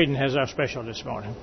Braden 0.00 0.14
has 0.14 0.34
our 0.34 0.46
special 0.46 0.82
this 0.82 1.04
morning. 1.04 1.36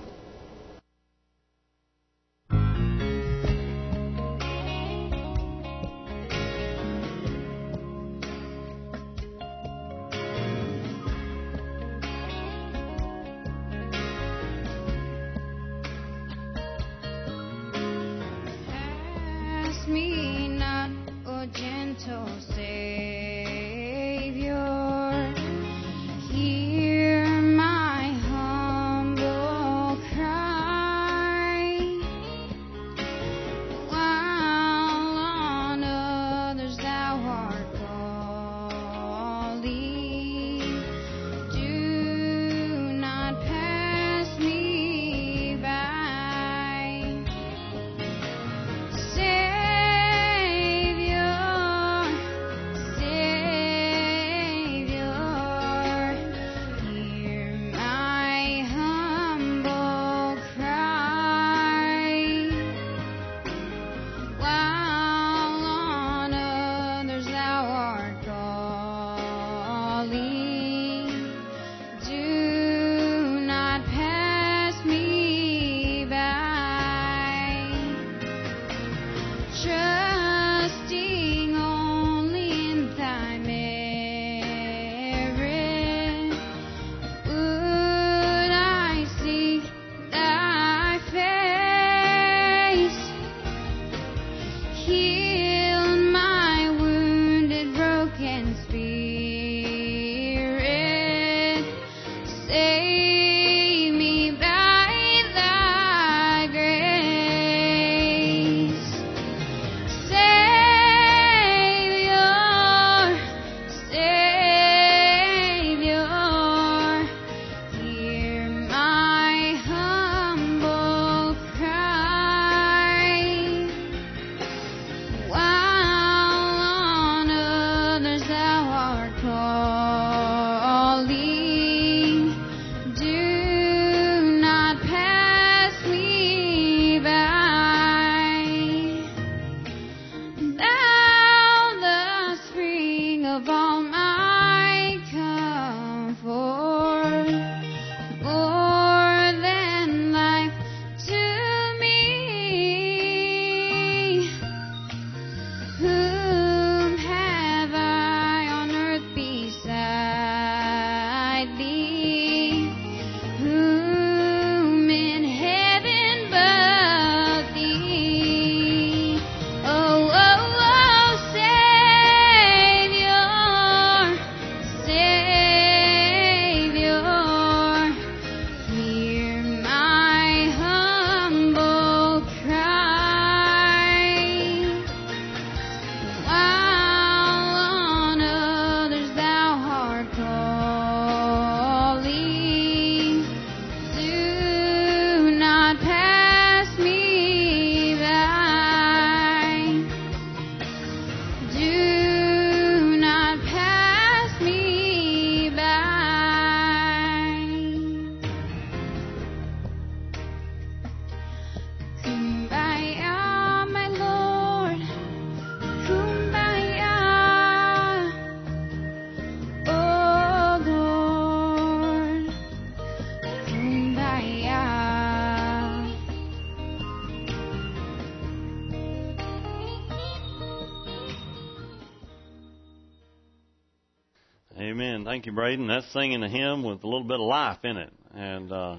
You, 235.28 235.34
Braden. 235.34 235.68
That's 235.68 235.92
singing 235.92 236.24
a 236.24 236.30
hymn 236.30 236.64
with 236.64 236.86
a 236.86 236.88
little 236.88 237.04
bit 237.04 237.20
of 237.20 237.26
life 237.26 237.58
in 237.64 237.76
it. 237.76 237.92
And 238.16 238.50
uh, 238.50 238.78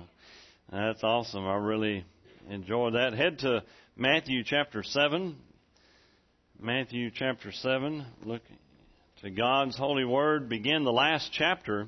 that's 0.73 1.05
awesome. 1.05 1.47
I 1.47 1.57
really 1.57 2.07
enjoyed 2.49 2.95
that. 2.95 3.13
Head 3.13 3.41
to 3.41 3.63
Matthew 3.97 4.43
chapter 4.45 4.83
7. 4.83 5.37
Matthew 6.59 7.11
chapter 7.11 7.53
7. 7.53 8.03
Look 8.25 8.41
to 9.21 9.29
God's 9.29 9.77
holy 9.77 10.07
word. 10.07 10.49
Begin 10.49 10.85
the 10.85 10.91
last 10.91 11.31
chapter 11.35 11.87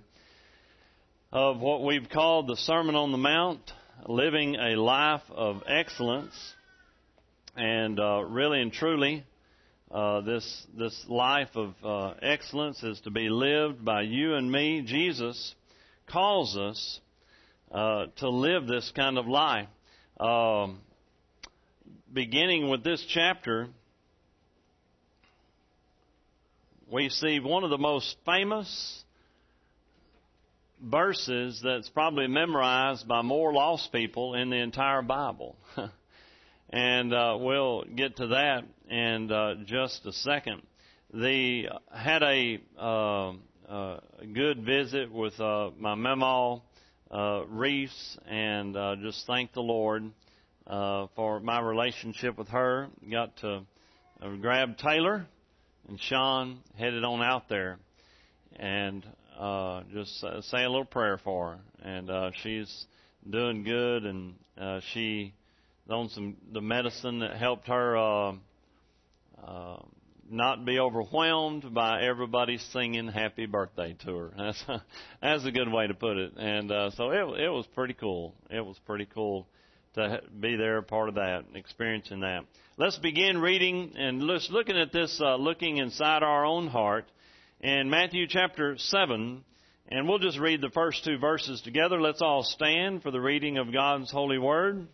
of 1.33 1.59
what 1.59 1.83
we've 1.83 2.11
called 2.11 2.47
the 2.47 2.57
Sermon 2.57 2.97
on 2.97 3.13
the 3.13 3.19
Mount, 3.19 3.73
living 4.07 4.57
a 4.57 4.79
life 4.79 5.23
of 5.31 5.63
excellence. 5.67 6.35
And 7.57 7.99
uh, 7.99 8.25
really 8.25 8.61
and 8.61 8.71
truly, 8.75 9.25
uh, 9.91 10.21
this 10.21 10.67
this 10.79 11.05
life 11.09 11.57
of 11.57 11.75
uh, 11.85 12.15
excellence 12.23 12.83
is 12.83 13.01
to 13.01 13.11
be 13.11 13.29
lived 13.29 13.85
by 13.85 14.03
you 14.03 14.35
and 14.35 14.51
me. 14.51 14.83
Jesus 14.83 15.55
calls 16.09 16.57
us 16.57 17.01
uh, 17.73 18.07
to 18.17 18.29
live 18.29 18.67
this 18.67 18.93
kind 18.95 19.19
of 19.19 19.27
life. 19.27 19.69
Um, 20.19 20.81
beginning 22.13 22.69
with 22.69 22.85
this 22.85 23.05
chapter, 23.09 23.69
we 26.91 27.09
see 27.09 27.41
one 27.41 27.65
of 27.65 27.71
the 27.71 27.79
most 27.79 28.17
famous 28.25 29.05
verses 30.83 31.61
that's 31.65 31.89
probably 31.89 32.27
memorized 32.27 33.09
by 33.09 33.23
more 33.23 33.53
lost 33.53 33.93
people 33.93 34.35
in 34.35 34.51
the 34.51 34.57
entire 34.57 35.03
Bible. 35.03 35.57
and 36.71 37.13
uh, 37.13 37.37
we'll 37.39 37.83
get 37.83 38.17
to 38.17 38.29
that 38.29 38.65
in 38.89 39.31
uh, 39.31 39.55
just 39.67 40.07
a 40.07 40.13
second. 40.13 40.63
They 41.13 41.69
had 41.93 42.23
a 42.23 42.61
uh, 42.79 43.33
uh, 43.69 44.01
good 44.33 44.65
visit 44.65 45.13
with 45.13 45.39
uh, 45.41 45.71
my 45.79 45.97
memo, 45.97 46.63
uh, 47.11 47.43
Reese, 47.49 48.19
and 48.29 48.77
uh, 48.77 48.97
just 49.03 49.27
thank 49.27 49.53
the 49.53 49.61
Lord 49.61 50.05
uh, 50.67 51.09
for 51.17 51.41
my 51.41 51.61
relationship 51.61 52.39
with 52.39 52.49
her. 52.49 52.89
Got 53.11 53.37
to 53.39 53.63
grab 54.41 54.79
Taylor 54.79 55.27
and 55.89 56.01
Sean, 56.01 56.61
headed 56.79 57.03
on 57.03 57.21
out 57.23 57.49
there, 57.49 57.79
and 58.57 59.05
uh, 59.37 59.83
just 59.93 60.21
say 60.21 60.63
a 60.63 60.69
little 60.69 60.85
prayer 60.85 61.19
for 61.25 61.53
her. 61.53 61.59
And 61.83 62.11
uh, 62.11 62.31
she's 62.43 62.87
doing 63.29 63.65
good, 63.65 64.05
and 64.05 64.35
uh, 64.57 64.81
she 64.93 65.35
on 65.89 66.09
some 66.11 66.37
the 66.53 66.61
medicine 66.61 67.21
that 67.21 67.37
helped 67.37 67.69
her 67.69 67.97
uh, 67.97 68.33
uh, 69.45 69.83
not 70.31 70.65
be 70.65 70.79
overwhelmed 70.79 71.75
by 71.75 72.03
everybody 72.03 72.59
singing 72.59 73.09
happy 73.09 73.47
birthday 73.47 73.97
to 74.05 74.17
her. 74.17 74.33
That's 74.37 74.65
a, 74.69 74.85
that's 75.21 75.45
a 75.45 75.51
good 75.51 75.71
way 75.73 75.89
to 75.89 75.95
put 75.95 76.17
it. 76.17 76.35
And 76.37 76.71
uh, 76.71 76.91
so 76.91 77.11
it 77.11 77.41
it 77.41 77.49
was 77.49 77.67
pretty 77.75 77.95
cool. 77.95 78.35
It 78.49 78.65
was 78.65 78.79
pretty 78.87 79.07
cool 79.07 79.49
to 79.95 80.21
be 80.39 80.57
there, 80.57 80.83
part 80.83 81.09
of 81.09 81.17
that, 81.17 81.45
experiencing 81.55 82.21
that. 82.21 82.45
Let's 82.77 82.97
begin 82.97 83.39
reading 83.39 83.93
and 83.97 84.21
just 84.27 84.51
looking 84.51 84.79
at 84.79 84.93
this, 84.93 85.21
uh, 85.21 85.37
looking 85.37 85.79
inside 85.79 86.23
our 86.23 86.45
own 86.45 86.69
heart 86.69 87.07
in 87.61 87.91
Matthew 87.91 88.27
chapter 88.29 88.77
7. 88.79 89.45
And 89.89 90.09
we'll 90.09 90.21
just 90.21 90.39
read 90.39 90.61
the 90.61 90.71
first 90.71 91.05
two 91.05 91.19
verses 91.19 91.61
together. 91.63 92.01
Let's 92.01 92.23
all 92.23 92.45
stand 92.45 93.03
for 93.03 93.11
the 93.11 93.21
reading 93.21 93.59
of 93.59 93.73
God's 93.73 94.11
holy 94.11 94.39
word. 94.39 94.87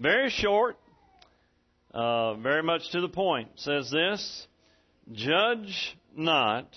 Very 0.00 0.30
short, 0.30 0.78
uh, 1.92 2.32
very 2.36 2.62
much 2.62 2.90
to 2.92 3.02
the 3.02 3.08
point. 3.10 3.50
Says 3.56 3.90
this 3.90 4.46
Judge 5.12 5.94
not 6.16 6.74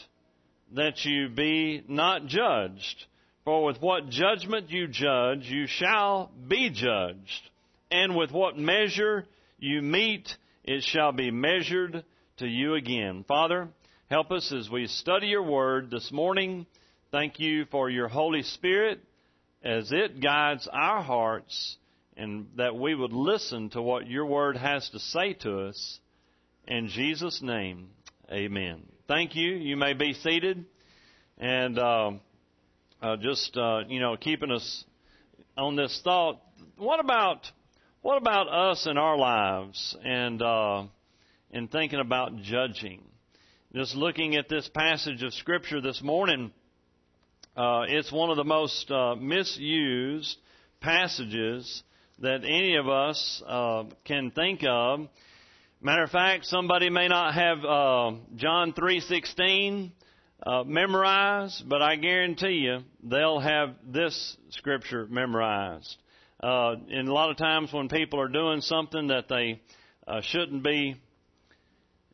that 0.73 1.05
you 1.05 1.29
be 1.29 1.85
not 1.87 2.25
judged. 2.25 3.05
For 3.45 3.63
with 3.63 3.81
what 3.81 4.09
judgment 4.09 4.71
you 4.71 4.87
judge, 4.89 5.45
you 5.45 5.67
shall 5.67 6.31
be 6.49 6.69
judged. 6.69 7.49
And 7.89 8.17
with 8.17 8.31
what 8.31 8.57
measure 8.57 9.25
you 9.57 9.81
meet, 9.81 10.27
it 10.65 10.83
shall 10.83 11.13
be 11.13 11.31
measured 11.31 12.03
to 12.39 12.45
you 12.45 12.73
again. 12.73 13.23
Father, 13.25 13.69
help 14.09 14.31
us 14.31 14.51
as 14.51 14.69
we 14.69 14.87
study 14.87 15.27
your 15.27 15.43
word 15.43 15.91
this 15.91 16.11
morning. 16.11 16.65
Thank 17.09 17.39
you 17.39 17.65
for 17.71 17.89
your 17.89 18.09
Holy 18.09 18.43
Spirit 18.43 18.99
as 19.63 19.93
it 19.93 20.19
guides 20.21 20.67
our 20.69 21.01
hearts 21.01 21.77
and 22.17 22.47
that 22.57 22.75
we 22.75 22.95
would 22.95 23.13
listen 23.13 23.69
to 23.71 23.81
what 23.81 24.07
your 24.07 24.25
word 24.25 24.57
has 24.57 24.89
to 24.89 24.99
say 24.99 25.33
to 25.33 25.67
us. 25.67 25.99
In 26.67 26.87
Jesus' 26.87 27.41
name, 27.41 27.89
amen. 28.31 28.83
Thank 29.07 29.35
you. 29.35 29.49
You 29.51 29.75
may 29.75 29.93
be 29.93 30.13
seated. 30.13 30.65
And, 31.37 31.77
uh, 31.77 32.11
uh, 33.03 33.17
just 33.17 33.55
uh, 33.57 33.81
you 33.89 33.99
know 33.99 34.15
keeping 34.15 34.49
us 34.49 34.85
on 35.57 35.75
this 35.75 35.99
thought. 36.03 36.39
What 36.77 37.01
about 37.01 37.45
what 38.01 38.17
about 38.17 38.47
us 38.47 38.87
in 38.89 38.97
our 38.97 39.17
lives 39.17 39.95
and 40.03 40.41
uh, 40.41 40.83
thinking 41.71 41.99
about 41.99 42.37
judging? 42.37 43.03
Just 43.75 43.95
looking 43.95 44.35
at 44.37 44.47
this 44.47 44.69
passage 44.69 45.21
of 45.21 45.33
scripture 45.33 45.81
this 45.81 46.01
morning, 46.01 46.51
uh, 47.57 47.83
it's 47.87 48.11
one 48.11 48.29
of 48.29 48.37
the 48.37 48.43
most 48.45 48.89
uh, 48.89 49.15
misused 49.15 50.37
passages 50.79 51.83
that 52.19 52.43
any 52.43 52.75
of 52.75 52.87
us 52.87 53.43
uh, 53.45 53.83
can 54.05 54.31
think 54.31 54.63
of. 54.67 55.07
Matter 55.81 56.03
of 56.03 56.11
fact, 56.11 56.45
somebody 56.45 56.89
may 56.89 57.07
not 57.07 57.33
have 57.33 57.65
uh, 57.65 58.11
John 58.35 58.73
three 58.73 59.01
sixteen 59.01 59.91
uh, 60.45 60.63
memorized, 60.63 61.67
but 61.67 61.81
I 61.81 61.95
guarantee 61.95 62.63
you 62.65 62.79
they'll 63.03 63.39
have 63.39 63.75
this 63.85 64.37
scripture 64.49 65.07
memorized. 65.09 65.97
Uh, 66.41 66.75
and 66.89 67.07
a 67.07 67.13
lot 67.13 67.31
of 67.31 67.37
times 67.37 67.71
when 67.71 67.89
people 67.89 68.19
are 68.19 68.27
doing 68.27 68.61
something 68.61 69.07
that 69.07 69.27
they 69.29 69.61
uh, 70.07 70.21
shouldn't 70.21 70.63
be 70.63 70.95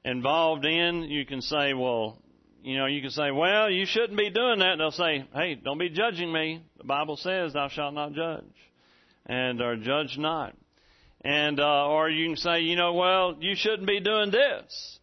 involved 0.05 0.65
in, 0.65 1.03
you 1.03 1.25
can 1.25 1.41
say, 1.41 1.73
well, 1.73 2.17
you 2.63 2.77
know, 2.77 2.85
you 2.85 3.01
can 3.01 3.09
say, 3.09 3.31
well, 3.31 3.69
you 3.69 3.85
shouldn't 3.85 4.17
be 4.17 4.29
doing 4.29 4.59
that. 4.59 4.73
And 4.73 4.81
they'll 4.81 4.91
say, 4.91 5.25
hey, 5.33 5.55
don't 5.55 5.79
be 5.79 5.89
judging 5.89 6.31
me. 6.31 6.63
The 6.77 6.83
Bible 6.83 7.17
says, 7.17 7.53
thou 7.53 7.69
shalt 7.69 7.93
not 7.93 8.13
judge. 8.13 8.43
And, 9.29 9.61
are 9.61 9.77
judged 9.77 10.19
not. 10.19 10.55
And, 11.21 11.59
uh, 11.59 11.87
or 11.87 12.09
you 12.09 12.27
can 12.27 12.35
say, 12.35 12.61
you 12.61 12.75
know, 12.75 12.93
well, 12.93 13.37
you 13.39 13.55
shouldn't 13.55 13.87
be 13.87 13.99
doing 13.99 14.31
this. 14.31 14.99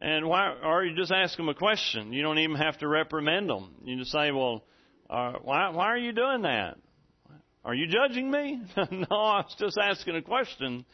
And 0.00 0.28
why, 0.28 0.54
or 0.62 0.84
you 0.84 0.96
just 0.96 1.12
ask 1.12 1.36
them 1.36 1.48
a 1.48 1.54
question. 1.54 2.12
You 2.12 2.22
don't 2.22 2.38
even 2.38 2.56
have 2.56 2.78
to 2.78 2.88
reprimand 2.88 3.48
them. 3.48 3.74
You 3.84 3.98
just 3.98 4.10
say, 4.10 4.32
well, 4.32 4.64
uh, 5.08 5.34
why, 5.42 5.70
why 5.70 5.86
are 5.86 5.98
you 5.98 6.12
doing 6.12 6.42
that? 6.42 6.76
Are 7.64 7.74
you 7.74 7.86
judging 7.86 8.30
me? 8.30 8.60
no, 8.76 9.06
I 9.10 9.42
was 9.42 9.54
just 9.58 9.78
asking 9.80 10.16
a 10.16 10.22
question. 10.22 10.84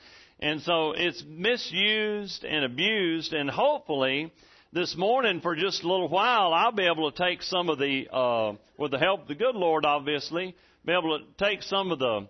And 0.41 0.61
so 0.62 0.93
it's 0.93 1.23
misused 1.26 2.45
and 2.45 2.64
abused, 2.64 3.33
and 3.33 3.49
hopefully 3.49 4.33
this 4.73 4.97
morning 4.97 5.41
for 5.41 5.55
just 5.55 5.85
a 5.85 5.88
little 5.88 6.09
while 6.09 6.53
I'll 6.53 6.73
be 6.73 6.87
able 6.87 7.12
to 7.12 7.17
take 7.17 7.43
some 7.43 7.69
of 7.69 7.79
the, 7.79 8.09
uh, 8.12 8.55
with 8.76 8.91
the 8.91 8.99
help 8.99 9.23
of 9.23 9.29
the 9.29 9.37
good 9.37 9.55
Lord 9.55 9.85
obviously, 9.85 10.57
be 10.85 10.93
able 10.93 11.19
to 11.19 11.25
take 11.38 11.62
some 11.62 11.93
of 11.93 12.00
the 12.00 12.26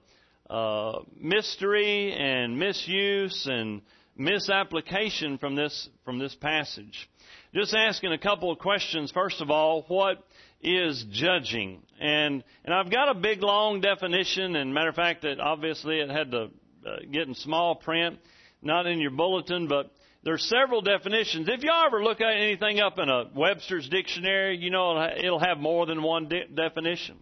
uh, 0.51 1.01
mystery 1.19 2.13
and 2.13 2.59
misuse 2.59 3.47
and 3.51 3.83
misapplication 4.17 5.39
from 5.39 5.55
this 5.55 5.89
from 6.05 6.19
this 6.19 6.35
passage. 6.35 7.09
Just 7.55 7.75
asking 7.75 8.13
a 8.13 8.19
couple 8.19 8.51
of 8.51 8.59
questions. 8.59 9.11
First 9.13 9.41
of 9.41 9.51
all, 9.51 9.85
what 9.89 10.25
is 10.61 11.05
judging? 11.11 11.83
And 12.01 12.45
and 12.65 12.75
I've 12.75 12.91
got 12.91 13.09
a 13.09 13.15
big 13.15 13.43
long 13.43 13.81
definition. 13.81 14.57
And 14.57 14.75
matter 14.75 14.91
of 14.91 14.97
fact, 14.97 15.23
that 15.23 15.41
obviously 15.41 16.01
it 16.01 16.11
had 16.11 16.31
to 16.33 16.51
uh, 16.87 16.97
get 17.11 17.29
in 17.29 17.35
small 17.35 17.77
print, 17.77 18.19
not 18.61 18.87
in 18.87 18.99
your 18.99 19.13
bulletin, 19.13 19.69
but 19.69 19.91
there's 20.25 20.45
several 20.49 20.81
definitions. 20.81 21.49
If 21.49 21.63
you 21.63 21.71
ever 21.87 22.03
look 22.03 22.21
at 22.21 22.35
anything 22.35 22.81
up 22.81 22.99
in 22.99 23.09
a 23.09 23.25
Webster's 23.35 23.89
dictionary, 23.89 24.57
you 24.57 24.71
know 24.71 25.11
it'll 25.17 25.39
have 25.39 25.59
more 25.59 25.87
than 25.87 26.03
one 26.03 26.29
de- 26.29 26.49
definition. 26.49 27.17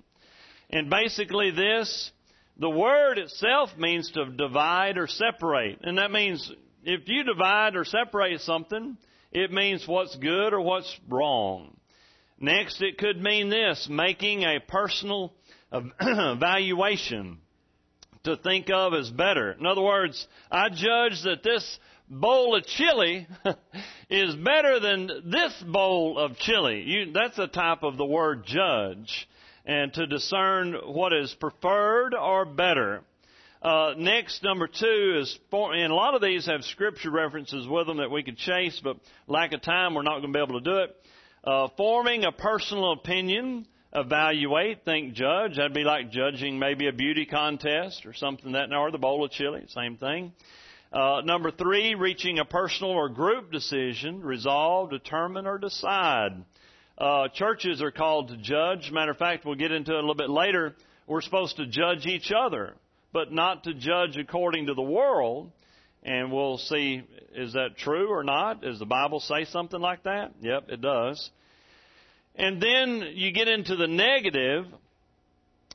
And 0.71 0.89
basically, 0.89 1.51
this 1.51 2.11
the 2.57 2.71
word 2.71 3.19
itself 3.19 3.71
means 3.79 4.11
to 4.13 4.27
divide 4.27 4.99
or 4.99 5.07
separate, 5.07 5.81
and 5.83 5.99
that 5.99 6.11
means 6.11 6.53
if 6.85 7.03
you 7.07 7.25
divide 7.25 7.77
or 7.77 7.85
separate 7.85 8.41
something, 8.41 8.97
it 9.31 9.51
means 9.51 9.87
what's 9.87 10.17
good 10.17 10.53
or 10.53 10.61
what's 10.61 11.01
wrong. 11.09 11.77
Next, 12.39 12.83
it 12.83 12.99
could 12.99 13.23
mean 13.23 13.51
this, 13.51 13.87
making 13.89 14.43
a 14.43 14.59
personal 14.61 15.33
evaluation 16.01 17.39
to 18.25 18.37
think 18.37 18.69
of 18.71 18.95
as 18.95 19.11
better. 19.11 19.53
In 19.53 19.67
other 19.67 19.81
words, 19.81 20.27
I 20.51 20.69
judge 20.69 21.23
that 21.25 21.43
this 21.43 21.79
bowl 22.09 22.57
of 22.57 22.65
chili 22.65 23.27
is 24.11 24.35
better 24.37 24.81
than 24.81 25.09
this 25.31 25.55
bowl 25.67 26.19
of 26.19 26.37
chili. 26.37 26.83
You, 26.83 27.13
that's 27.13 27.39
a 27.39 27.47
type 27.47 27.83
of 27.83 27.97
the 27.97 28.05
word 28.05 28.45
judge. 28.45 29.29
And 29.65 29.93
to 29.95 30.07
discern 30.07 30.75
what 30.75 31.13
is 31.13 31.35
preferred 31.39 32.15
or 32.15 32.45
better. 32.45 33.03
Uh, 33.63 33.95
next, 33.97 34.43
number 34.43 34.67
two 34.67 35.21
is, 35.21 35.39
for, 35.51 35.73
and 35.73 35.93
a 35.93 35.95
lot 35.95 36.17
of 36.17 36.21
these 36.21 36.47
have 36.47 36.65
scripture 36.65 37.13
references 37.13 37.67
with 37.69 37.87
them 37.87 37.99
that 37.99 38.11
we 38.11 38.25
could 38.25 38.37
chase, 38.37 38.81
but 38.83 38.97
lack 39.29 39.53
of 39.53 39.63
time, 39.63 39.95
we're 39.95 40.03
not 40.03 40.21
going 40.21 40.33
to 40.33 40.37
be 40.37 40.43
able 40.43 40.61
to 40.61 40.65
do 40.65 40.77
it. 40.79 40.97
Uh, 41.45 41.69
forming 41.77 42.25
a 42.25 42.33
personal 42.33 42.93
opinion, 42.93 43.65
evaluate, 43.95 44.85
think, 44.85 45.15
judge. 45.15 45.57
That'd 45.57 45.75
be 45.75 45.85
like 45.85 46.11
judging 46.11 46.59
maybe 46.59 46.89
a 46.89 46.93
beauty 46.93 47.25
contest 47.25 48.05
or 48.05 48.15
something 48.15 48.53
that, 48.53 48.73
or 48.73 48.91
the 48.91 48.99
bowl 48.99 49.25
of 49.25 49.31
chili, 49.31 49.63
same 49.69 49.97
thing. 49.97 50.33
Uh, 50.93 51.23
number 51.25 51.51
three, 51.51 51.95
reaching 51.95 52.39
a 52.39 52.45
personal 52.45 52.93
or 52.93 53.09
group 53.09 53.53
decision, 53.53 54.23
resolve, 54.23 54.91
determine, 54.91 55.47
or 55.47 55.59
decide. 55.59 56.33
Uh, 56.99 57.29
churches 57.29 57.81
are 57.83 57.91
called 57.91 58.29
to 58.29 58.37
judge. 58.37 58.91
Matter 58.93 59.13
of 59.13 59.19
fact, 59.19 59.45
we'll 59.45 59.55
get 59.55 59.73
into 59.73 59.93
it 59.93 59.97
a 59.97 60.01
little 60.01 60.15
bit 60.15 60.31
later. 60.31 60.75
We're 61.07 61.23
supposed 61.23 61.57
to 61.57 61.67
judge 61.67 62.07
each 62.07 62.31
other, 62.31 62.75
but 63.13 63.33
not 63.33 63.65
to 63.65 63.75
judge 63.75 64.17
according 64.17 64.67
to 64.67 64.75
the 64.75 64.83
world. 64.83 65.51
And 66.03 66.33
we'll 66.33 66.59
see, 66.59 67.03
is 67.35 67.53
that 67.55 67.77
true 67.77 68.13
or 68.13 68.25
not? 68.25 68.63
Does 68.63 68.79
the 68.79 68.87
Bible 68.87 69.21
say 69.21 69.45
something 69.45 69.81
like 69.81 70.03
that? 70.03 70.33
Yep, 70.41 70.65
it 70.69 70.81
does. 70.81 71.31
And 72.35 72.61
then 72.61 73.13
you 73.15 73.33
get 73.33 73.49
into 73.49 73.77
the 73.77 73.87
negative, 73.87 74.67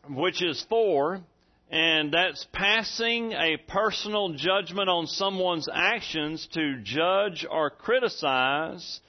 which 0.09 0.43
is 0.43 0.65
four, 0.69 1.21
and 1.69 2.13
that's 2.13 2.45
passing 2.51 3.33
a 3.33 3.57
personal 3.67 4.33
judgment 4.33 4.89
on 4.89 5.07
someone's 5.07 5.67
actions 5.71 6.47
to 6.53 6.81
judge 6.83 7.45
or 7.49 7.69
criticize, 7.69 8.99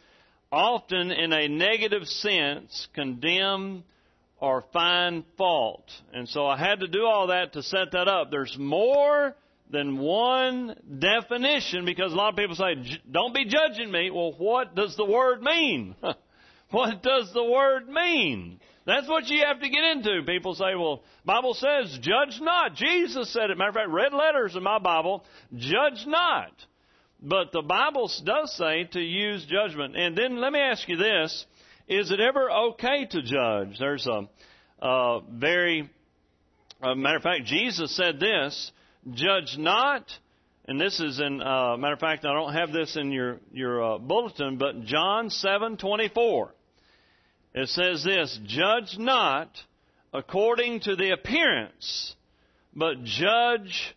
often 0.50 1.10
in 1.10 1.32
a 1.32 1.48
negative 1.48 2.06
sense, 2.06 2.88
condemn 2.94 3.84
or 4.40 4.64
find 4.72 5.24
fault. 5.36 5.90
And 6.12 6.28
so 6.28 6.46
I 6.46 6.56
had 6.56 6.80
to 6.80 6.88
do 6.88 7.04
all 7.04 7.28
that 7.28 7.54
to 7.54 7.62
set 7.62 7.92
that 7.92 8.08
up. 8.08 8.30
There's 8.30 8.56
more 8.58 9.34
than 9.70 9.98
one 9.98 10.76
definition 10.98 11.84
because 11.84 12.12
a 12.12 12.16
lot 12.16 12.30
of 12.30 12.36
people 12.36 12.56
say, 12.56 13.00
don't 13.10 13.34
be 13.34 13.44
judging 13.44 13.90
me. 13.90 14.10
Well, 14.10 14.32
what 14.38 14.74
does 14.74 14.96
the 14.96 15.04
word 15.04 15.42
mean? 15.42 15.94
what 16.70 17.02
does 17.02 17.32
the 17.34 17.44
word 17.44 17.88
mean? 17.88 18.60
That's 18.86 19.06
what 19.06 19.28
you 19.28 19.44
have 19.44 19.60
to 19.60 19.68
get 19.68 19.84
into. 19.84 20.22
People 20.26 20.54
say, 20.54 20.74
well, 20.74 21.02
Bible 21.24 21.52
says, 21.52 21.98
judge 22.00 22.40
not. 22.40 22.74
Jesus 22.74 23.30
said 23.30 23.50
it. 23.50 23.58
Matter 23.58 23.68
of 23.68 23.74
fact, 23.74 23.90
red 23.90 24.14
letters 24.14 24.56
in 24.56 24.62
my 24.62 24.78
Bible, 24.78 25.24
judge 25.54 26.06
not. 26.06 26.52
But 27.20 27.52
the 27.52 27.62
Bible 27.62 28.10
does 28.24 28.56
say 28.56 28.84
to 28.92 29.00
use 29.00 29.44
judgment. 29.46 29.96
And 29.96 30.16
then 30.16 30.40
let 30.40 30.52
me 30.52 30.60
ask 30.60 30.88
you 30.88 30.96
this. 30.96 31.46
Is 31.88 32.10
it 32.10 32.20
ever 32.20 32.50
okay 32.50 33.06
to 33.06 33.22
judge? 33.22 33.78
There's 33.78 34.06
a, 34.06 34.28
a 34.86 35.20
very, 35.28 35.90
a 36.82 36.94
matter 36.94 37.16
of 37.16 37.22
fact, 37.22 37.44
Jesus 37.46 37.96
said 37.96 38.20
this, 38.20 38.72
judge 39.14 39.56
not, 39.58 40.04
and 40.66 40.78
this 40.78 41.00
is 41.00 41.18
in, 41.18 41.40
uh, 41.40 41.78
matter 41.78 41.94
of 41.94 42.00
fact, 42.00 42.26
I 42.26 42.34
don't 42.34 42.52
have 42.52 42.72
this 42.72 42.94
in 42.96 43.10
your, 43.10 43.38
your 43.52 43.94
uh, 43.94 43.98
bulletin, 43.98 44.58
but 44.58 44.84
John 44.84 45.30
7:24. 45.30 46.50
It 47.54 47.68
says 47.70 48.04
this, 48.04 48.38
judge 48.44 48.98
not 48.98 49.48
according 50.12 50.80
to 50.80 50.94
the 50.94 51.12
appearance, 51.12 52.14
but 52.76 53.02
judge 53.02 53.96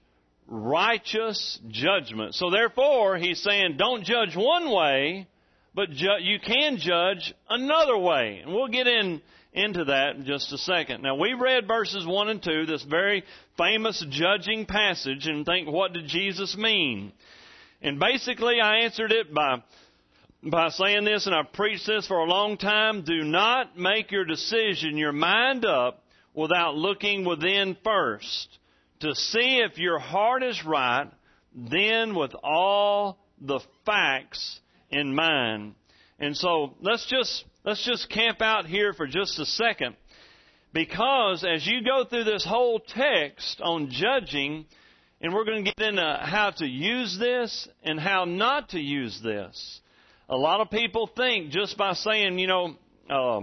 righteous 0.51 1.59
judgment. 1.69 2.35
So 2.35 2.49
therefore, 2.49 3.17
he's 3.17 3.41
saying 3.41 3.77
don't 3.77 4.03
judge 4.03 4.35
one 4.35 4.69
way, 4.69 5.27
but 5.73 5.89
ju- 5.89 6.19
you 6.19 6.39
can 6.39 6.77
judge 6.77 7.33
another 7.49 7.97
way. 7.97 8.41
And 8.43 8.53
we'll 8.53 8.67
get 8.67 8.85
in 8.85 9.21
into 9.53 9.85
that 9.85 10.17
in 10.17 10.25
just 10.25 10.51
a 10.51 10.57
second. 10.57 11.01
Now 11.01 11.15
we've 11.15 11.39
read 11.39 11.67
verses 11.67 12.05
1 12.05 12.29
and 12.29 12.43
2, 12.43 12.65
this 12.65 12.83
very 12.83 13.23
famous 13.57 14.05
judging 14.09 14.65
passage, 14.65 15.25
and 15.25 15.45
think, 15.45 15.69
what 15.69 15.93
did 15.93 16.07
Jesus 16.07 16.55
mean? 16.57 17.13
And 17.81 17.99
basically 17.99 18.59
I 18.61 18.79
answered 18.79 19.11
it 19.11 19.33
by 19.33 19.63
by 20.43 20.69
saying 20.69 21.05
this, 21.05 21.27
and 21.27 21.35
I've 21.35 21.53
preached 21.53 21.85
this 21.85 22.07
for 22.07 22.17
a 22.17 22.25
long 22.25 22.57
time, 22.57 23.03
do 23.03 23.23
not 23.23 23.77
make 23.77 24.11
your 24.11 24.25
decision, 24.25 24.97
your 24.97 25.11
mind 25.11 25.65
up, 25.65 26.03
without 26.33 26.73
looking 26.73 27.25
within 27.25 27.77
first 27.83 28.57
to 29.01 29.15
see 29.15 29.61
if 29.65 29.77
your 29.77 29.99
heart 29.99 30.43
is 30.43 30.63
right, 30.65 31.09
then 31.53 32.15
with 32.15 32.31
all 32.43 33.19
the 33.39 33.59
facts 33.85 34.59
in 34.89 35.13
mind. 35.13 35.75
And 36.19 36.37
so 36.37 36.75
let's 36.81 37.05
just, 37.07 37.45
let's 37.63 37.83
just 37.85 38.09
camp 38.09 38.41
out 38.41 38.65
here 38.65 38.93
for 38.93 39.07
just 39.07 39.39
a 39.39 39.45
second. 39.45 39.95
Because 40.73 41.43
as 41.43 41.67
you 41.67 41.83
go 41.83 42.05
through 42.05 42.23
this 42.23 42.45
whole 42.45 42.79
text 42.79 43.59
on 43.61 43.89
judging, 43.89 44.65
and 45.19 45.33
we're 45.33 45.45
going 45.45 45.63
to 45.63 45.71
get 45.71 45.87
into 45.87 46.19
how 46.21 46.51
to 46.57 46.65
use 46.65 47.17
this 47.19 47.67
and 47.83 47.99
how 47.99 48.25
not 48.25 48.69
to 48.69 48.79
use 48.79 49.19
this. 49.21 49.81
A 50.29 50.35
lot 50.35 50.61
of 50.61 50.71
people 50.71 51.09
think 51.15 51.51
just 51.51 51.77
by 51.77 51.93
saying, 51.93 52.39
you 52.39 52.47
know, 52.47 52.75
uh, 53.09 53.41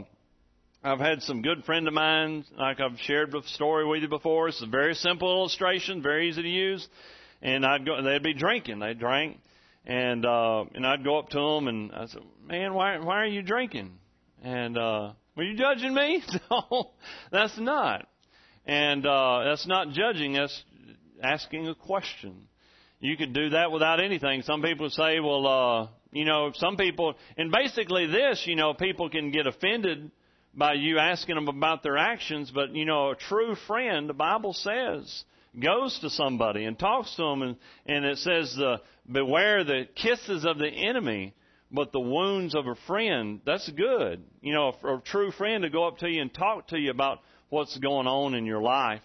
I've 0.84 1.00
had 1.00 1.22
some 1.22 1.42
good 1.42 1.64
friend 1.64 1.88
of 1.88 1.94
mine, 1.94 2.44
like 2.56 2.78
I've 2.78 3.00
shared 3.00 3.32
the 3.32 3.42
story 3.46 3.84
with 3.84 4.02
you 4.02 4.08
before. 4.08 4.46
It's 4.46 4.62
a 4.62 4.66
very 4.66 4.94
simple 4.94 5.28
illustration, 5.28 6.02
very 6.02 6.28
easy 6.28 6.42
to 6.42 6.48
use. 6.48 6.86
And 7.42 7.66
I'd 7.66 7.84
go, 7.84 8.00
they'd 8.00 8.22
be 8.22 8.32
drinking. 8.32 8.78
They 8.78 8.94
drank, 8.94 9.40
and 9.84 10.24
uh, 10.24 10.66
and 10.74 10.86
I'd 10.86 11.02
go 11.02 11.18
up 11.18 11.30
to 11.30 11.38
them 11.38 11.66
and 11.66 11.90
I 11.92 12.06
said, 12.06 12.22
"Man, 12.46 12.74
why 12.74 12.98
why 12.98 13.22
are 13.22 13.26
you 13.26 13.42
drinking?" 13.42 13.90
And 14.42 14.78
uh, 14.78 15.12
were 15.36 15.42
you 15.42 15.56
judging 15.56 15.94
me? 15.94 16.22
no, 16.50 16.90
that's 17.32 17.58
not. 17.58 18.06
And 18.64 19.04
uh, 19.04 19.44
that's 19.46 19.66
not 19.66 19.90
judging. 19.90 20.34
That's 20.34 20.62
asking 21.20 21.66
a 21.66 21.74
question. 21.74 22.46
You 23.00 23.16
could 23.16 23.32
do 23.32 23.50
that 23.50 23.72
without 23.72 24.00
anything. 24.00 24.42
Some 24.42 24.62
people 24.62 24.90
say, 24.90 25.18
"Well, 25.18 25.46
uh, 25.46 25.88
you 26.12 26.24
know, 26.24 26.52
some 26.54 26.76
people, 26.76 27.14
and 27.36 27.50
basically 27.50 28.06
this, 28.06 28.44
you 28.46 28.54
know, 28.54 28.74
people 28.74 29.10
can 29.10 29.32
get 29.32 29.48
offended 29.48 30.12
by 30.58 30.72
you 30.72 30.98
asking 30.98 31.36
them 31.36 31.46
about 31.46 31.84
their 31.84 31.96
actions, 31.96 32.50
but 32.52 32.74
you 32.74 32.84
know, 32.84 33.10
a 33.10 33.16
true 33.16 33.54
friend, 33.68 34.08
the 34.08 34.14
Bible 34.14 34.52
says, 34.52 35.24
goes 35.58 35.96
to 36.00 36.10
somebody 36.10 36.64
and 36.64 36.76
talks 36.76 37.14
to 37.14 37.22
them, 37.22 37.42
and, 37.42 37.56
and 37.86 38.04
it 38.04 38.18
says, 38.18 38.58
uh, 38.58 38.78
beware 39.10 39.62
the 39.62 39.86
kisses 39.94 40.44
of 40.44 40.58
the 40.58 40.68
enemy, 40.68 41.32
but 41.70 41.92
the 41.92 42.00
wounds 42.00 42.56
of 42.56 42.66
a 42.66 42.74
friend. 42.88 43.40
That's 43.46 43.68
good. 43.70 44.22
You 44.40 44.52
know, 44.52 44.74
a, 44.82 44.96
a 44.96 45.00
true 45.00 45.30
friend 45.30 45.62
to 45.62 45.70
go 45.70 45.86
up 45.86 45.98
to 45.98 46.08
you 46.08 46.20
and 46.22 46.34
talk 46.34 46.68
to 46.68 46.78
you 46.78 46.90
about 46.90 47.20
what's 47.50 47.78
going 47.78 48.08
on 48.08 48.34
in 48.34 48.44
your 48.44 48.60
life. 48.60 49.02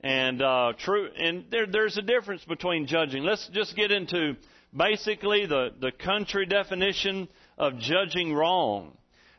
And 0.00 0.42
uh, 0.42 0.72
true, 0.78 1.08
and 1.16 1.44
there, 1.50 1.66
there's 1.66 1.96
a 1.96 2.02
difference 2.02 2.44
between 2.44 2.86
judging. 2.86 3.22
Let's 3.22 3.48
just 3.52 3.76
get 3.76 3.92
into 3.92 4.36
basically 4.76 5.46
the, 5.46 5.70
the 5.80 5.92
country 5.92 6.46
definition 6.46 7.28
of 7.56 7.78
judging 7.78 8.34
wrong. 8.34 8.96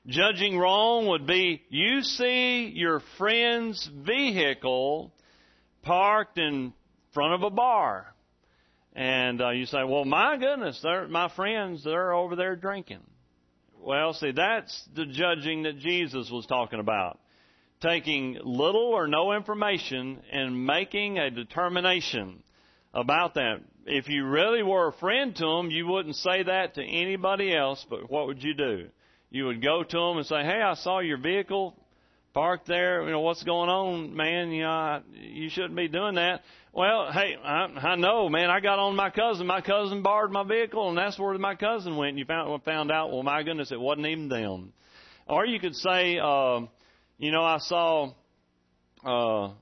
Judging 0.07 0.57
wrong 0.57 1.07
would 1.07 1.27
be 1.27 1.61
you 1.69 2.01
see 2.01 2.71
your 2.73 3.01
friend's 3.17 3.89
vehicle 4.05 5.11
parked 5.81 6.37
in 6.37 6.73
front 7.13 7.33
of 7.33 7.43
a 7.43 7.49
bar. 7.49 8.13
And 8.93 9.41
uh, 9.41 9.49
you 9.49 9.65
say, 9.65 9.83
well, 9.83 10.05
my 10.05 10.37
goodness, 10.37 10.83
my 11.09 11.29
friends, 11.35 11.83
they're 11.83 12.13
over 12.13 12.35
there 12.35 12.55
drinking. 12.55 13.03
Well, 13.79 14.13
see, 14.13 14.31
that's 14.31 14.87
the 14.95 15.05
judging 15.05 15.63
that 15.63 15.77
Jesus 15.77 16.31
was 16.31 16.45
talking 16.45 16.79
about. 16.79 17.19
Taking 17.81 18.39
little 18.43 18.87
or 18.93 19.07
no 19.07 19.33
information 19.33 20.21
and 20.31 20.65
making 20.65 21.19
a 21.19 21.29
determination 21.29 22.41
about 22.93 23.35
that 23.35 23.57
if 23.85 24.09
you 24.09 24.25
really 24.25 24.63
were 24.63 24.87
a 24.87 24.93
friend 24.93 25.35
to 25.35 25.45
them, 25.45 25.69
you 25.69 25.85
wouldn't 25.85 26.15
say 26.15 26.43
that 26.43 26.75
to 26.75 26.83
anybody 26.83 27.55
else, 27.55 27.85
but 27.89 28.09
what 28.09 28.27
would 28.27 28.43
you 28.43 28.53
do? 28.53 28.87
You 29.29 29.45
would 29.47 29.61
go 29.61 29.83
to 29.83 29.97
them 29.97 30.17
and 30.17 30.25
say, 30.25 30.43
hey, 30.43 30.61
I 30.61 30.75
saw 30.75 30.99
your 30.99 31.17
vehicle 31.17 31.75
parked 32.33 32.67
there. 32.67 33.03
You 33.03 33.11
know, 33.11 33.21
what's 33.21 33.43
going 33.43 33.69
on, 33.69 34.15
man? 34.15 34.51
You 34.51 34.63
know, 34.63 34.69
I, 34.69 35.01
you 35.13 35.49
shouldn't 35.49 35.75
be 35.75 35.87
doing 35.87 36.15
that. 36.15 36.41
Well, 36.71 37.11
hey, 37.11 37.35
I, 37.43 37.65
I 37.65 37.95
know, 37.95 38.29
man. 38.29 38.49
I 38.49 38.59
got 38.59 38.79
on 38.79 38.95
my 38.95 39.09
cousin. 39.09 39.47
My 39.47 39.61
cousin 39.61 40.03
borrowed 40.03 40.31
my 40.31 40.43
vehicle, 40.43 40.89
and 40.89 40.97
that's 40.97 41.17
where 41.17 41.37
my 41.37 41.55
cousin 41.55 41.97
went. 41.97 42.09
And 42.11 42.19
you 42.19 42.25
found 42.25 42.63
found 42.63 42.91
out, 42.91 43.11
well, 43.11 43.23
my 43.23 43.43
goodness, 43.43 43.71
it 43.71 43.79
wasn't 43.79 44.07
even 44.07 44.29
them. 44.29 44.73
Or 45.27 45.45
you 45.45 45.59
could 45.59 45.75
say, 45.75 46.19
uh, 46.19 46.61
you 47.17 47.31
know, 47.31 47.43
I 47.43 47.57
saw 47.57 48.11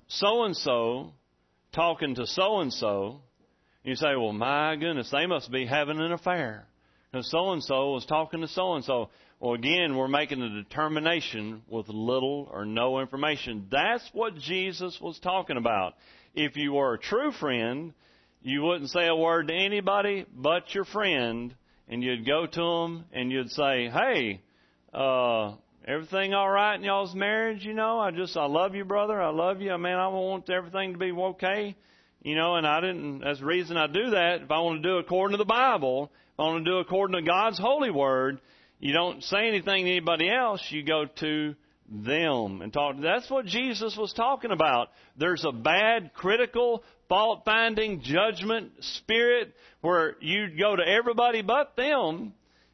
so 0.07 0.43
and 0.43 0.55
so 0.55 1.13
talking 1.73 2.15
to 2.15 2.27
so 2.27 2.59
and 2.59 2.71
so, 2.71 3.21
you 3.83 3.95
say, 3.95 4.15
well, 4.15 4.33
my 4.33 4.75
goodness, 4.75 5.09
they 5.11 5.25
must 5.25 5.51
be 5.51 5.65
having 5.65 5.99
an 5.99 6.11
affair. 6.11 6.67
So 7.23 7.51
and 7.51 7.63
so 7.63 7.91
was 7.91 8.05
talking 8.05 8.41
to 8.41 8.47
so 8.47 8.73
and 8.75 8.83
so. 8.83 9.09
Well, 9.39 9.53
again, 9.53 9.95
we're 9.95 10.07
making 10.07 10.41
a 10.41 10.49
determination 10.49 11.61
with 11.69 11.89
little 11.89 12.49
or 12.51 12.65
no 12.65 12.99
information. 12.99 13.67
That's 13.69 14.07
what 14.13 14.35
Jesus 14.35 14.97
was 15.01 15.19
talking 15.19 15.57
about. 15.57 15.95
If 16.33 16.55
you 16.55 16.73
were 16.73 16.93
a 16.93 16.99
true 16.99 17.31
friend, 17.31 17.93
you 18.41 18.61
wouldn't 18.61 18.89
say 18.89 19.07
a 19.07 19.15
word 19.15 19.49
to 19.49 19.53
anybody 19.53 20.25
but 20.33 20.73
your 20.73 20.85
friend, 20.85 21.53
and 21.89 22.01
you'd 22.01 22.25
go 22.25 22.45
to 22.45 22.61
them 22.61 23.05
and 23.11 23.31
you'd 23.31 23.51
say, 23.51 23.89
"Hey, 23.89 24.41
uh, 24.93 25.53
everything 25.85 26.33
all 26.33 26.49
right 26.49 26.75
in 26.75 26.83
y'all's 26.83 27.13
marriage? 27.13 27.65
You 27.65 27.73
know, 27.73 27.99
I 27.99 28.11
just 28.11 28.37
I 28.37 28.45
love 28.45 28.73
you, 28.75 28.85
brother. 28.85 29.21
I 29.21 29.29
love 29.29 29.61
you. 29.61 29.71
I 29.71 29.77
mean, 29.77 29.93
I 29.93 30.07
want 30.07 30.49
everything 30.49 30.93
to 30.93 30.99
be 30.99 31.11
okay." 31.11 31.75
You 32.25 32.33
know, 32.33 32.55
and 32.55 32.65
I 32.65 32.81
didn't, 32.81 33.19
that's 33.19 33.37
the 33.37 33.45
reason 33.45 33.77
I 33.77 33.85
do 33.85 34.09
that. 34.09 34.41
If 34.41 34.49
I 34.49 34.57
want 34.57 34.81
to 34.81 34.89
do 34.89 34.97
according 34.97 35.37
to 35.37 35.37
the 35.37 35.45
Bible, 35.45 36.09
if 36.33 36.39
I 36.39 36.41
want 36.41 36.65
to 36.65 36.71
do 36.71 36.79
according 36.79 37.15
to 37.17 37.21
God's 37.21 37.59
holy 37.59 37.91
word, 37.91 38.41
you 38.79 38.93
don't 38.93 39.23
say 39.23 39.47
anything 39.47 39.85
to 39.85 39.91
anybody 39.91 40.27
else, 40.27 40.59
you 40.71 40.81
go 40.83 41.05
to 41.19 41.53
them 41.87 42.63
and 42.63 42.73
talk. 42.73 42.95
That's 42.99 43.29
what 43.29 43.45
Jesus 43.45 43.95
was 43.95 44.11
talking 44.11 44.49
about. 44.49 44.89
There's 45.15 45.45
a 45.45 45.51
bad, 45.51 46.15
critical, 46.15 46.83
fault 47.09 47.43
finding, 47.45 48.01
judgment 48.01 48.71
spirit 48.79 49.53
where 49.81 50.15
you 50.19 50.47
go 50.59 50.75
to 50.75 50.83
everybody 50.83 51.43
but 51.43 51.75
them 51.75 52.33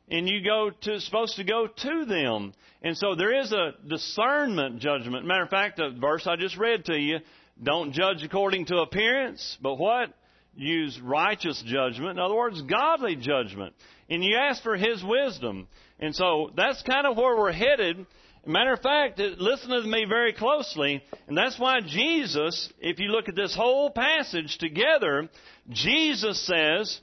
and 0.09 0.29
you 0.29 0.45
go 0.45 0.69
to 0.69 1.01
supposed 1.01 1.35
to 1.35 1.43
go 1.43 1.67
to 1.67 2.05
them. 2.05 2.53
And 2.81 2.97
so 2.97 3.15
there 3.15 3.37
is 3.37 3.51
a 3.51 3.73
discernment 3.85 4.79
judgment. 4.79 5.25
Matter 5.25 5.43
of 5.43 5.49
fact, 5.49 5.75
the 5.75 5.93
verse 5.99 6.25
I 6.25 6.37
just 6.37 6.57
read 6.57 6.85
to 6.85 6.97
you, 6.97 7.17
don't 7.63 7.93
judge 7.93 8.23
according 8.23 8.65
to 8.65 8.77
appearance, 8.77 9.57
but 9.61 9.75
what? 9.75 10.13
Use 10.55 10.99
righteous 11.01 11.61
judgment. 11.65 12.11
In 12.11 12.19
other 12.19 12.35
words, 12.35 12.61
godly 12.63 13.15
judgment. 13.15 13.73
And 14.09 14.23
you 14.23 14.35
ask 14.37 14.61
for 14.63 14.75
His 14.75 15.03
wisdom. 15.03 15.67
And 15.99 16.15
so 16.15 16.51
that's 16.55 16.81
kind 16.83 17.07
of 17.07 17.15
where 17.15 17.37
we're 17.37 17.51
headed. 17.51 18.05
Matter 18.45 18.73
of 18.73 18.81
fact, 18.81 19.19
listen 19.19 19.69
to 19.69 19.83
me 19.83 20.05
very 20.09 20.33
closely, 20.33 21.03
and 21.27 21.37
that's 21.37 21.59
why 21.59 21.79
Jesus, 21.81 22.73
if 22.79 22.97
you 22.97 23.09
look 23.09 23.29
at 23.29 23.35
this 23.35 23.55
whole 23.55 23.91
passage 23.91 24.57
together, 24.57 25.29
Jesus 25.69 26.43
says, 26.47 26.99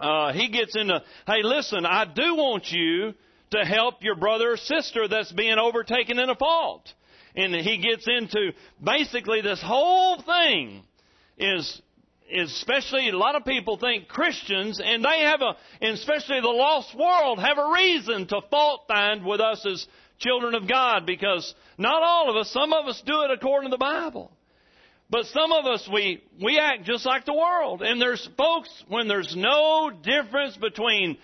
uh, 0.00 0.32
he 0.32 0.48
gets 0.48 0.74
into, 0.74 1.00
hey, 1.28 1.44
listen, 1.44 1.86
I 1.86 2.06
do 2.06 2.34
want 2.34 2.64
you 2.72 3.14
to 3.52 3.64
help 3.64 4.02
your 4.02 4.16
brother 4.16 4.54
or 4.54 4.56
sister 4.56 5.06
that's 5.06 5.30
being 5.30 5.58
overtaken 5.58 6.18
in 6.18 6.28
a 6.28 6.34
fault. 6.34 6.92
And 7.34 7.54
he 7.54 7.78
gets 7.78 8.06
into 8.06 8.52
basically 8.82 9.40
this 9.40 9.62
whole 9.62 10.20
thing 10.20 10.82
is 11.38 11.80
especially 12.34 13.08
a 13.08 13.16
lot 13.16 13.34
of 13.34 13.44
people 13.44 13.76
think 13.76 14.08
Christians, 14.08 14.80
and 14.82 15.04
they 15.04 15.20
have 15.20 15.42
a, 15.42 15.56
and 15.80 15.94
especially 15.94 16.40
the 16.40 16.48
lost 16.48 16.96
world, 16.96 17.38
have 17.38 17.58
a 17.58 17.72
reason 17.74 18.26
to 18.28 18.40
fault 18.50 18.82
find 18.88 19.24
with 19.24 19.40
us 19.40 19.64
as 19.66 19.86
children 20.18 20.54
of 20.54 20.68
God 20.68 21.04
because 21.04 21.54
not 21.78 22.02
all 22.02 22.30
of 22.30 22.36
us, 22.36 22.50
some 22.50 22.72
of 22.72 22.86
us 22.86 23.02
do 23.04 23.22
it 23.22 23.30
according 23.30 23.70
to 23.70 23.74
the 23.74 23.78
Bible. 23.78 24.32
But 25.10 25.26
some 25.26 25.52
of 25.52 25.66
us, 25.66 25.86
we, 25.92 26.22
we 26.42 26.58
act 26.58 26.84
just 26.84 27.04
like 27.04 27.26
the 27.26 27.34
world. 27.34 27.82
And 27.82 28.00
there's 28.00 28.26
folks, 28.38 28.70
when 28.88 29.08
there's 29.08 29.36
no 29.36 29.90
difference 29.90 30.56
between 30.56 31.18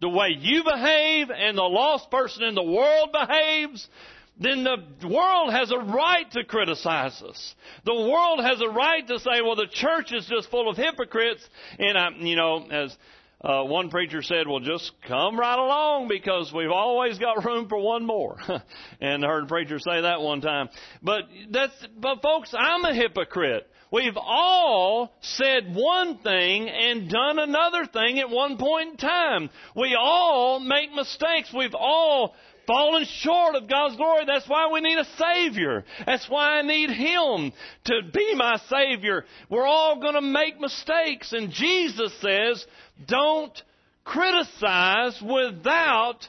the 0.00 0.08
way 0.08 0.36
you 0.38 0.62
behave 0.62 1.30
and 1.30 1.58
the 1.58 1.62
lost 1.62 2.12
person 2.12 2.44
in 2.44 2.54
the 2.54 2.62
world 2.62 3.10
behaves, 3.12 3.88
then 4.38 4.64
the 4.64 5.08
world 5.08 5.52
has 5.52 5.70
a 5.70 5.78
right 5.78 6.30
to 6.32 6.44
criticize 6.44 7.20
us. 7.22 7.54
The 7.84 7.94
world 7.94 8.40
has 8.40 8.60
a 8.60 8.68
right 8.68 9.06
to 9.06 9.18
say, 9.20 9.42
well, 9.42 9.56
the 9.56 9.68
church 9.70 10.12
is 10.12 10.26
just 10.26 10.50
full 10.50 10.68
of 10.68 10.76
hypocrites. 10.76 11.46
And 11.78 11.98
I, 11.98 12.08
you 12.18 12.36
know, 12.36 12.66
as 12.70 12.96
uh, 13.42 13.64
one 13.64 13.90
preacher 13.90 14.22
said, 14.22 14.48
well, 14.48 14.60
just 14.60 14.92
come 15.06 15.38
right 15.38 15.58
along 15.58 16.08
because 16.08 16.52
we've 16.54 16.70
always 16.70 17.18
got 17.18 17.44
room 17.44 17.68
for 17.68 17.78
one 17.78 18.06
more. 18.06 18.38
and 19.00 19.24
I 19.24 19.28
heard 19.28 19.44
a 19.44 19.48
preacher 19.48 19.78
say 19.78 20.00
that 20.02 20.20
one 20.20 20.40
time. 20.40 20.68
But 21.02 21.24
that's, 21.50 21.74
but 21.98 22.22
folks, 22.22 22.54
I'm 22.56 22.84
a 22.84 22.94
hypocrite. 22.94 23.68
We've 23.92 24.16
all 24.16 25.12
said 25.20 25.74
one 25.74 26.18
thing 26.18 26.70
and 26.70 27.10
done 27.10 27.38
another 27.38 27.84
thing 27.84 28.20
at 28.20 28.30
one 28.30 28.56
point 28.56 28.92
in 28.92 28.96
time. 28.96 29.50
We 29.76 29.94
all 30.00 30.60
make 30.60 30.94
mistakes. 30.94 31.52
We've 31.54 31.74
all 31.74 32.34
fallen 32.66 33.04
short 33.04 33.54
of 33.54 33.68
God's 33.68 33.96
glory. 33.96 34.24
That's 34.26 34.48
why 34.48 34.70
we 34.72 34.80
need 34.80 34.98
a 34.98 35.06
Savior. 35.18 35.84
That's 36.06 36.28
why 36.28 36.58
I 36.58 36.62
need 36.62 36.90
Him 36.90 37.52
to 37.84 38.00
be 38.12 38.34
my 38.34 38.58
Savior. 38.68 39.24
We're 39.48 39.66
all 39.66 40.00
going 40.00 40.14
to 40.14 40.20
make 40.20 40.60
mistakes. 40.60 41.32
And 41.32 41.50
Jesus 41.50 42.12
says, 42.20 42.64
don't 43.06 43.62
criticize 44.04 45.20
without, 45.22 46.28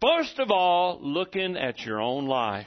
first 0.00 0.38
of 0.38 0.50
all, 0.50 0.98
looking 1.00 1.56
at 1.56 1.80
your 1.80 2.00
own 2.00 2.26
life. 2.26 2.66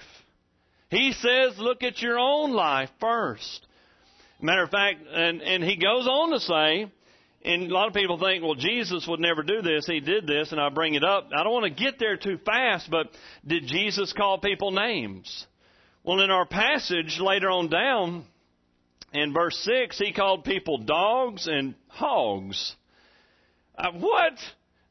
He 0.89 1.11
says, 1.13 1.57
look 1.57 1.83
at 1.83 2.01
your 2.01 2.17
own 2.17 2.53
life 2.53 2.89
first. 2.99 3.65
Matter 4.39 4.63
of 4.63 4.69
fact, 4.69 4.99
and, 5.11 5.41
and 5.41 5.63
he 5.63 5.75
goes 5.77 6.07
on 6.07 6.31
to 6.31 6.39
say, 6.39 6.91
and 7.43 7.71
a 7.71 7.73
lot 7.73 7.87
of 7.87 7.93
people 7.93 8.19
think, 8.19 8.43
well, 8.43 8.55
Jesus 8.55 9.05
would 9.07 9.19
never 9.19 9.43
do 9.43 9.61
this. 9.61 9.85
He 9.85 9.99
did 9.99 10.27
this, 10.27 10.51
and 10.51 10.59
I 10.59 10.69
bring 10.69 10.95
it 10.95 11.03
up. 11.03 11.29
I 11.35 11.43
don't 11.43 11.53
want 11.53 11.65
to 11.65 11.83
get 11.83 11.99
there 11.99 12.17
too 12.17 12.37
fast, 12.45 12.89
but 12.89 13.07
did 13.45 13.67
Jesus 13.67 14.13
call 14.13 14.39
people 14.39 14.71
names? 14.71 15.45
Well, 16.03 16.21
in 16.21 16.31
our 16.31 16.45
passage 16.45 17.19
later 17.19 17.49
on 17.49 17.69
down, 17.69 18.25
in 19.13 19.33
verse 19.33 19.57
6, 19.63 19.97
he 19.97 20.13
called 20.13 20.43
people 20.43 20.79
dogs 20.79 21.47
and 21.47 21.75
hogs. 21.87 22.75
Uh, 23.77 23.91
what? 23.93 24.33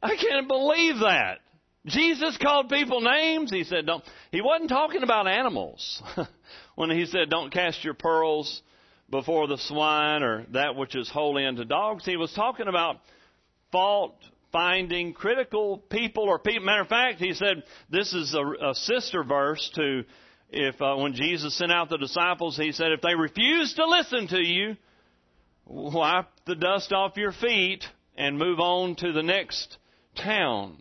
I 0.03 0.17
can't 0.17 0.49
believe 0.49 1.01
that. 1.01 1.39
Jesus 1.87 2.37
called 2.39 2.69
people 2.69 3.01
names. 3.01 3.51
He 3.51 3.65
said, 3.65 3.87
don't, 3.87 4.05
he 4.33 4.41
wasn't 4.41 4.71
talking 4.71 5.03
about 5.03 5.29
animals. 5.29 6.03
when 6.75 6.91
he 6.91 7.07
said, 7.07 7.31
don't 7.31 7.53
cast 7.53 7.85
your 7.85 7.95
pearls 7.95 8.63
before 9.11 9.47
the 9.47 9.59
swine 9.59 10.23
or 10.23 10.47
that 10.53 10.77
which 10.77 10.97
is 10.97 11.09
holy 11.09 11.47
unto 11.47 11.65
dogs. 11.65 12.05
He 12.05 12.17
was 12.17 12.33
talking 12.33 12.69
about 12.69 13.01
fault 13.73 14.17
finding 14.53 15.13
critical 15.13 15.79
people 15.79 16.25
or 16.25 16.39
people. 16.39 16.65
Matter 16.65 16.83
of 16.83 16.89
fact, 16.89 17.19
he 17.19 17.35
said 17.35 17.63
this 17.91 18.13
is 18.13 18.35
a, 18.35 18.71
a 18.71 18.75
sister 18.75 19.23
verse 19.23 19.71
to 19.75 20.05
if 20.49 20.81
uh, 20.81 20.95
when 20.97 21.15
Jesus 21.15 21.57
sent 21.57 21.73
out 21.73 21.89
the 21.89 21.99
disciples, 21.99 22.57
he 22.57 22.73
said, 22.73 22.93
if 22.93 23.01
they 23.01 23.15
refuse 23.15 23.75
to 23.75 23.87
listen 23.87 24.29
to 24.29 24.39
you, 24.39 24.77
wipe 25.67 26.29
the 26.47 26.55
dust 26.55 26.93
off 26.93 27.17
your 27.17 27.33
feet 27.33 27.85
and 28.17 28.39
move 28.39 28.61
on 28.61 28.95
to 28.97 29.13
the 29.13 29.23
next 29.23 29.77
town. 30.17 30.81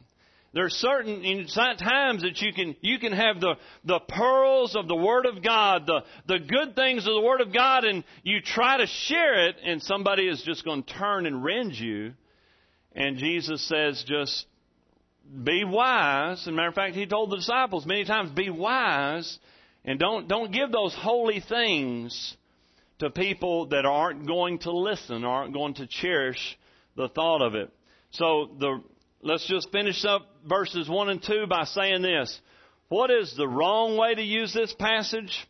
There 0.55 0.63
are 0.63 0.69
certain 0.69 1.47
times 1.77 2.21
that 2.21 2.39
you 2.41 2.53
can 2.53 2.77
you 2.79 2.97
can 2.97 3.11
have 3.11 3.41
the 3.41 3.55
the 3.83 3.99
pearls 3.99 4.73
of 4.73 4.87
the 4.87 4.95
Word 4.95 5.25
of 5.25 5.43
God, 5.43 5.85
the 5.85 5.99
the 6.27 6.39
good 6.39 6.75
things 6.75 7.05
of 7.05 7.13
the 7.13 7.21
Word 7.21 7.41
of 7.41 7.53
God, 7.53 7.83
and 7.83 8.05
you 8.23 8.39
try 8.39 8.77
to 8.77 8.87
share 8.87 9.49
it, 9.49 9.57
and 9.65 9.83
somebody 9.83 10.29
is 10.29 10.41
just 10.43 10.63
going 10.63 10.83
to 10.83 10.93
turn 10.93 11.25
and 11.25 11.43
rend 11.43 11.73
you. 11.73 12.13
And 12.93 13.17
Jesus 13.17 13.67
says, 13.67 14.01
just 14.07 14.45
be 15.43 15.65
wise. 15.65 16.39
As 16.39 16.47
a 16.47 16.51
matter 16.53 16.69
of 16.69 16.75
fact, 16.75 16.95
He 16.95 17.05
told 17.05 17.31
the 17.31 17.35
disciples 17.35 17.85
many 17.85 18.05
times, 18.05 18.31
be 18.31 18.49
wise, 18.49 19.37
and 19.83 19.99
don't 19.99 20.29
don't 20.29 20.53
give 20.53 20.71
those 20.71 20.95
holy 20.95 21.41
things 21.41 22.37
to 22.99 23.09
people 23.09 23.65
that 23.67 23.85
aren't 23.85 24.25
going 24.25 24.59
to 24.59 24.71
listen, 24.71 25.25
aren't 25.25 25.53
going 25.53 25.73
to 25.73 25.85
cherish 25.85 26.57
the 26.95 27.09
thought 27.09 27.41
of 27.41 27.55
it. 27.55 27.69
So 28.11 28.51
the 28.57 28.81
let's 29.25 29.47
just 29.47 29.71
finish 29.71 30.05
up 30.05 30.21
verses 30.47 30.87
1 30.87 31.09
and 31.09 31.21
2 31.21 31.47
by 31.47 31.65
saying 31.65 32.03
this. 32.03 32.39
What 32.89 33.09
is 33.09 33.33
the 33.35 33.47
wrong 33.47 33.97
way 33.97 34.13
to 34.13 34.21
use 34.21 34.53
this 34.53 34.73
passage? 34.73 35.45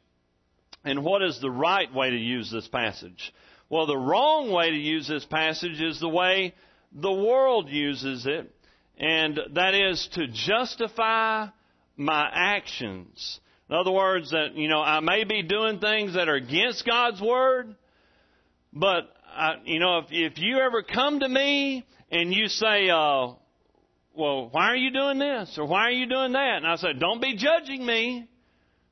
And 0.86 1.04
what 1.04 1.22
is 1.22 1.40
the 1.42 1.52
right 1.52 1.94
way 1.94 2.10
to 2.10 2.18
use 2.18 2.50
this 2.50 2.68
passage? 2.70 3.34
Well, 3.70 3.86
the 3.86 3.98
wrong 3.98 4.52
way 4.52 4.70
to 4.70 4.78
use 4.78 5.08
this 5.08 5.26
passage 5.26 5.82
is 5.82 6.00
the 6.00 6.08
way 6.08 6.56
the 6.94 7.12
world 7.12 7.70
uses 7.70 8.26
it, 8.26 8.50
and 8.98 9.40
that 9.54 9.76
is 9.76 10.08
to 10.14 10.28
justify 10.28 11.48
my 11.98 12.30
actions. 12.32 13.42
In 13.70 13.76
other 13.76 13.92
words, 13.92 14.32
that, 14.32 14.56
you 14.56 14.70
know, 14.70 14.82
I 14.82 15.02
may 15.02 15.26
be 15.26 15.44
doing 15.44 15.80
things 15.80 16.14
that 16.14 16.30
are 16.30 16.36
against 16.36 16.86
God's 16.86 17.20
Word, 17.20 17.76
but, 18.72 19.12
I, 19.36 19.56
you 19.66 19.80
know, 19.80 19.98
if, 19.98 20.06
if 20.12 20.38
you 20.38 20.60
ever 20.60 20.84
come 20.84 21.20
to 21.20 21.28
me 21.28 21.86
and 22.12 22.32
you 22.32 22.48
say, 22.48 22.90
uh, 22.90 23.34
well, 24.18 24.50
why 24.50 24.68
are 24.68 24.76
you 24.76 24.92
doing 24.92 25.20
this 25.20 25.58
or 25.58 25.66
why 25.66 25.88
are 25.88 25.92
you 25.92 26.08
doing 26.08 26.34
that? 26.34 26.58
And 26.58 26.68
I 26.68 26.76
said, 26.76 27.00
don't 27.00 27.22
be 27.22 27.36
judging 27.36 27.86
me. 27.86 28.28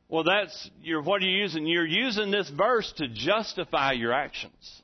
Well, 0.10 0.24
that's 0.24 0.70
your, 0.82 1.02
what 1.02 1.22
are 1.22 1.26
you 1.26 1.38
using? 1.42 1.66
You're 1.66 1.86
using 1.86 2.30
this 2.30 2.50
verse 2.50 2.92
to 2.98 3.08
justify 3.08 3.94
your 3.94 4.14
actions. 4.14 4.82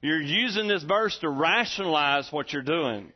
You're 0.00 0.20
using 0.20 0.68
this 0.68 0.82
verse 0.82 1.18
to 1.20 1.28
rationalize 1.28 2.28
what 2.30 2.52
you're 2.52 2.62
doing. 2.62 3.12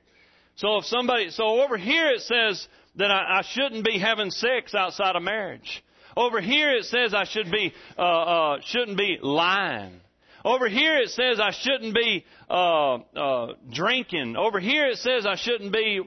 So 0.57 0.79
if 0.79 0.87
somebody, 0.87 1.31
so 1.31 1.62
over 1.62 1.77
here 1.77 2.11
it 2.11 2.21
says 2.23 2.66
that 2.97 3.11
I, 3.11 3.38
I 3.38 3.42
shouldn't 3.42 3.85
be 3.85 3.99
having 3.99 4.31
sex 4.31 4.75
outside 4.75 5.16
of 5.16 5.23
marriage. 5.23 5.85
Over 6.16 6.40
here 6.40 6.73
it 6.73 6.85
says 6.85 7.12
I 7.12 7.25
should 7.25 7.51
be, 7.51 7.75
uh, 7.99 8.03
uh, 8.03 8.59
shouldn't 8.64 8.97
be 8.97 9.19
lying. 9.21 10.01
Over 10.45 10.69
here 10.69 10.97
it 10.99 11.11
says 11.11 11.38
I 11.40 11.51
shouldn't 11.51 11.95
be 11.95 12.25
uh, 12.49 12.95
uh, 12.95 13.53
drinking. 13.71 14.37
Over 14.37 14.61
here 14.61 14.87
it 14.87 14.99
says 14.99 15.27
I 15.27 15.35
shouldn't 15.37 15.73
be 15.73 16.01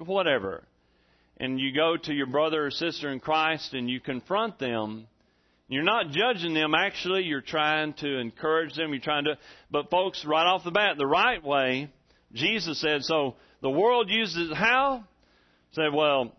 whatever, 0.00 0.64
and 1.38 1.58
you 1.58 1.72
go 1.74 1.96
to 1.96 2.12
your 2.12 2.26
brother 2.26 2.66
or 2.66 2.70
sister 2.70 3.10
in 3.10 3.20
Christ 3.20 3.72
and 3.72 3.88
you 3.88 4.00
confront 4.00 4.58
them, 4.58 5.06
you're 5.68 5.84
not 5.84 6.10
judging 6.10 6.52
them. 6.52 6.74
Actually, 6.74 7.22
you're 7.22 7.40
trying 7.40 7.94
to 7.94 8.18
encourage 8.18 8.74
them. 8.74 8.90
You're 8.90 9.00
trying 9.00 9.24
to, 9.24 9.38
but 9.70 9.88
folks, 9.88 10.24
right 10.24 10.46
off 10.46 10.64
the 10.64 10.72
bat, 10.72 10.96
the 10.98 11.06
right 11.06 11.42
way, 11.42 11.88
Jesus 12.32 12.80
said, 12.80 13.04
so 13.04 13.36
the 13.62 13.70
world 13.70 14.10
uses 14.10 14.52
how? 14.52 15.04
Say, 15.72 15.88
well, 15.92 16.32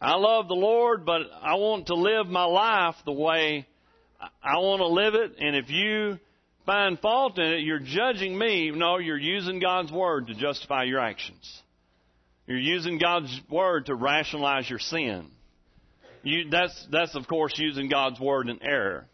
I 0.00 0.16
love 0.16 0.48
the 0.48 0.54
Lord, 0.54 1.06
but 1.06 1.22
I 1.42 1.54
want 1.54 1.86
to 1.86 1.94
live 1.94 2.26
my 2.26 2.44
life 2.44 2.96
the 3.06 3.12
way 3.12 3.66
I 4.42 4.58
want 4.58 4.80
to 4.80 4.88
live 4.88 5.14
it. 5.14 5.36
And 5.38 5.56
if 5.56 5.70
you 5.70 6.18
find 6.66 6.98
fault 6.98 7.38
in 7.38 7.46
it, 7.46 7.60
you're 7.60 7.78
judging 7.78 8.36
me. 8.38 8.70
No, 8.70 8.98
you're 8.98 9.18
using 9.18 9.60
God's 9.60 9.90
Word 9.90 10.26
to 10.26 10.34
justify 10.34 10.84
your 10.84 11.00
actions. 11.00 11.62
You're 12.46 12.58
using 12.58 12.98
God's 12.98 13.40
word 13.50 13.86
to 13.86 13.94
rationalize 13.94 14.68
your 14.68 14.78
sin. 14.78 15.28
You, 16.22 16.48
that's, 16.50 16.86
that's 16.90 17.14
of 17.14 17.26
course 17.26 17.54
using 17.56 17.88
God's 17.88 18.20
word 18.20 18.48
in 18.48 18.62
error. 18.62 19.06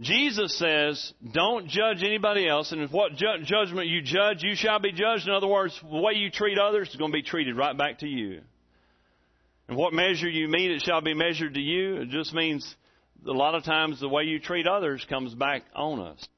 Jesus 0.00 0.58
says, 0.58 1.12
don't 1.32 1.68
judge 1.68 2.02
anybody 2.02 2.48
else, 2.48 2.72
and 2.72 2.82
if 2.82 2.90
what 2.90 3.14
ju- 3.14 3.44
judgment 3.44 3.86
you 3.86 4.02
judge, 4.02 4.42
you 4.42 4.56
shall 4.56 4.80
be 4.80 4.90
judged. 4.90 5.28
In 5.28 5.32
other 5.32 5.46
words, 5.46 5.78
the 5.80 6.00
way 6.00 6.14
you 6.14 6.30
treat 6.30 6.58
others 6.58 6.88
is 6.88 6.96
going 6.96 7.12
to 7.12 7.16
be 7.16 7.22
treated 7.22 7.56
right 7.56 7.76
back 7.76 8.00
to 8.00 8.08
you. 8.08 8.40
And 9.68 9.76
what 9.76 9.92
measure 9.92 10.28
you 10.28 10.48
meet, 10.48 10.72
it 10.72 10.82
shall 10.84 11.00
be 11.00 11.14
measured 11.14 11.54
to 11.54 11.60
you. 11.60 11.96
It 12.02 12.08
just 12.08 12.34
means 12.34 12.74
a 13.26 13.30
lot 13.30 13.54
of 13.54 13.64
times 13.64 14.00
the 14.00 14.08
way 14.08 14.24
you 14.24 14.40
treat 14.40 14.66
others 14.66 15.06
comes 15.08 15.32
back 15.34 15.62
on 15.74 16.00
us. 16.00 16.28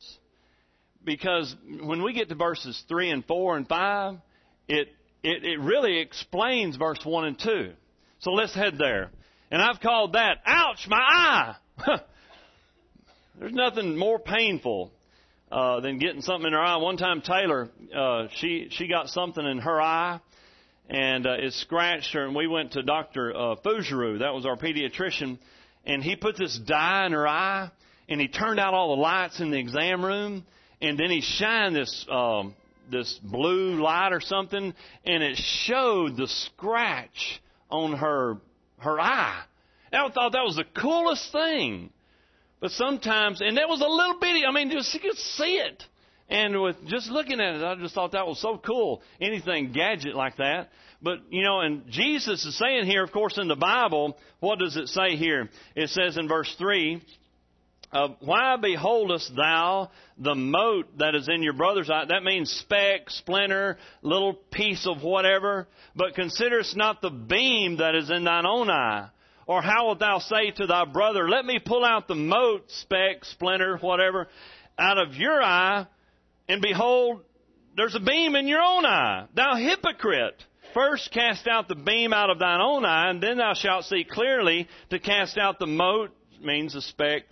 Because 1.03 1.55
when 1.83 2.03
we 2.03 2.13
get 2.13 2.29
to 2.29 2.35
verses 2.35 2.83
3 2.89 3.11
and 3.11 3.25
4 3.25 3.57
and 3.57 3.69
5, 3.69 4.17
it, 4.69 4.89
it, 5.27 5.45
it 5.45 5.61
really 5.61 5.99
explains 5.99 6.77
verse 6.77 7.01
1 7.05 7.25
and 7.25 7.39
2. 7.39 7.73
So 8.21 8.31
let's 8.31 8.55
head 8.55 8.79
there. 8.79 9.11
And 9.51 9.61
I've 9.61 9.81
called 9.81 10.13
that, 10.13 10.39
ouch, 10.47 10.87
my 10.89 10.97
eye! 10.99 11.57
There's 13.39 13.53
nothing 13.53 13.97
more 13.97 14.21
painful 14.21 14.93
uh, 15.51 15.81
than 15.81 15.99
getting 15.99 16.23
something 16.23 16.47
in 16.47 16.53
her 16.53 16.61
eye. 16.61 16.77
One 16.77 16.97
time, 16.97 17.23
Taylor, 17.23 17.69
uh, 17.95 18.29
she 18.37 18.69
she 18.71 18.89
got 18.89 19.09
something 19.09 19.45
in 19.45 19.59
her 19.59 19.81
eye, 19.81 20.21
and 20.89 21.27
uh, 21.27 21.35
it 21.39 21.53
scratched 21.55 22.15
her. 22.15 22.25
And 22.25 22.35
we 22.35 22.47
went 22.47 22.73
to 22.73 22.83
Doctor 22.83 23.35
uh, 23.37 23.57
that 23.57 24.33
was 24.33 24.47
our 24.47 24.57
pediatrician, 24.57 25.39
and 25.85 26.03
he 26.03 26.17
put 26.17 26.37
this 26.39 26.59
dye 26.59 27.07
in 27.07 27.13
her 27.13 27.29
eye, 27.29 27.71
and 28.09 28.21
he 28.21 28.29
turned 28.29 28.59
out 28.59 28.75
all 28.75 28.97
the 28.97 29.03
lights 29.03 29.41
in 29.41 29.51
the 29.51 29.59
exam 29.59 30.05
room, 30.05 30.45
and 30.81 30.99
then 30.99 31.11
he 31.11 31.21
shined 31.21 31.77
this 31.77 32.07
um, 32.11 32.55
this 32.91 33.19
blue 33.23 33.83
light 33.83 34.13
or 34.13 34.21
something, 34.21 34.75
and 35.05 35.23
it 35.23 35.37
showed 35.37 36.17
the 36.17 36.29
scratch 36.29 37.41
on 37.71 37.95
her 37.95 38.39
her 38.79 39.01
eye. 39.01 39.43
And 39.93 40.03
I 40.03 40.09
thought 40.11 40.33
that 40.33 40.45
was 40.45 40.57
the 40.57 40.81
coolest 40.81 41.33
thing. 41.33 41.91
But 42.61 42.71
sometimes, 42.73 43.41
and 43.41 43.57
that 43.59 43.69
was 43.69 43.81
a 43.81 43.87
little 43.87 44.19
bitty, 44.19 44.45
I 44.47 44.53
mean, 44.53 44.71
just 44.71 44.93
you 44.95 45.01
could 45.01 45.17
see 45.17 45.57
it. 45.57 45.85
And 46.29 46.61
with 46.61 46.77
just 46.87 47.09
looking 47.09 47.41
at 47.41 47.55
it, 47.57 47.63
I 47.63 47.77
just 47.77 47.95
thought 47.95 48.13
that 48.13 48.27
was 48.27 48.41
so 48.41 48.59
cool. 48.59 49.03
Anything 49.21 49.73
gadget 49.73 50.17
like 50.17 50.37
that. 50.39 50.71
But, 51.01 51.21
you 51.31 51.45
know, 51.45 51.61
and 51.61 51.87
Jesus 51.89 52.45
is 52.45 52.59
saying 52.59 52.87
here, 52.87 53.05
of 53.05 53.13
course, 53.13 53.39
in 53.39 53.47
the 53.47 53.57
Bible, 53.57 54.17
what 54.41 54.59
does 54.59 54.77
it 54.77 54.89
say 54.89 55.17
here? 55.17 55.49
It 55.77 55.91
says 55.91 56.17
in 56.17 56.27
verse 56.27 56.53
3, 56.59 57.03
uh, 57.93 58.09
why 58.21 58.57
beholdest 58.57 59.35
thou 59.37 59.91
the 60.19 60.35
mote 60.35 60.99
that 60.99 61.15
is 61.15 61.29
in 61.29 61.43
your 61.43 61.53
brother's 61.53 61.89
eye? 61.89 62.05
That 62.09 62.25
means 62.25 62.51
speck, 62.51 63.09
splinter, 63.09 63.79
little 64.03 64.35
piece 64.35 64.87
of 64.87 65.03
whatever. 65.03 65.69
But 65.95 66.15
considerest 66.15 66.77
not 66.77 67.01
the 67.01 67.11
beam 67.11 67.79
that 67.79 67.95
is 67.95 68.11
in 68.11 68.25
thine 68.25 68.47
own 68.47 68.71
eye. 68.71 69.09
Or 69.47 69.63
how 69.63 69.87
wilt 69.87 70.01
thou 70.01 70.19
say 70.19 70.51
to 70.51 70.67
thy 70.67 70.85
brother, 70.85 71.29
Let 71.29 71.45
me 71.45 71.61
pull 71.65 71.85
out 71.85 72.09
the 72.09 72.17
mote, 72.17 72.65
speck, 72.69 73.25
splinter, 73.25 73.77
whatever, 73.77 74.27
out 74.79 74.99
of 74.99 75.15
your 75.15 75.41
eye, 75.41 75.87
and 76.49 76.61
behold, 76.61 77.23
there's 77.77 77.95
a 77.95 78.01
beam 78.01 78.35
in 78.37 78.49
your 78.49 78.61
own 78.61 78.85
eye. 78.85 79.27
Thou 79.35 79.57
hypocrite! 79.57 80.43
First 80.75 81.11
cast 81.13 81.47
out 81.47 81.69
the 81.69 81.75
beam 81.75 82.13
out 82.13 82.29
of 82.29 82.39
thine 82.39 82.61
own 82.61 82.85
eye, 82.85 83.11
and 83.11 83.23
then 83.23 83.39
thou 83.39 83.55
shalt 83.55 83.85
see 83.85 84.05
clearly 84.05 84.69
to 84.91 84.99
cast 84.99 85.39
out 85.39 85.59
the 85.59 85.67
mote, 85.67 86.11
means 86.43 86.75
a 86.75 86.83
speck, 86.83 87.23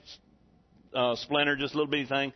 uh, 0.94 1.16
splinter, 1.16 1.56
just 1.56 1.74
a 1.74 1.76
little 1.76 1.90
bitty 1.90 2.06
thing, 2.06 2.32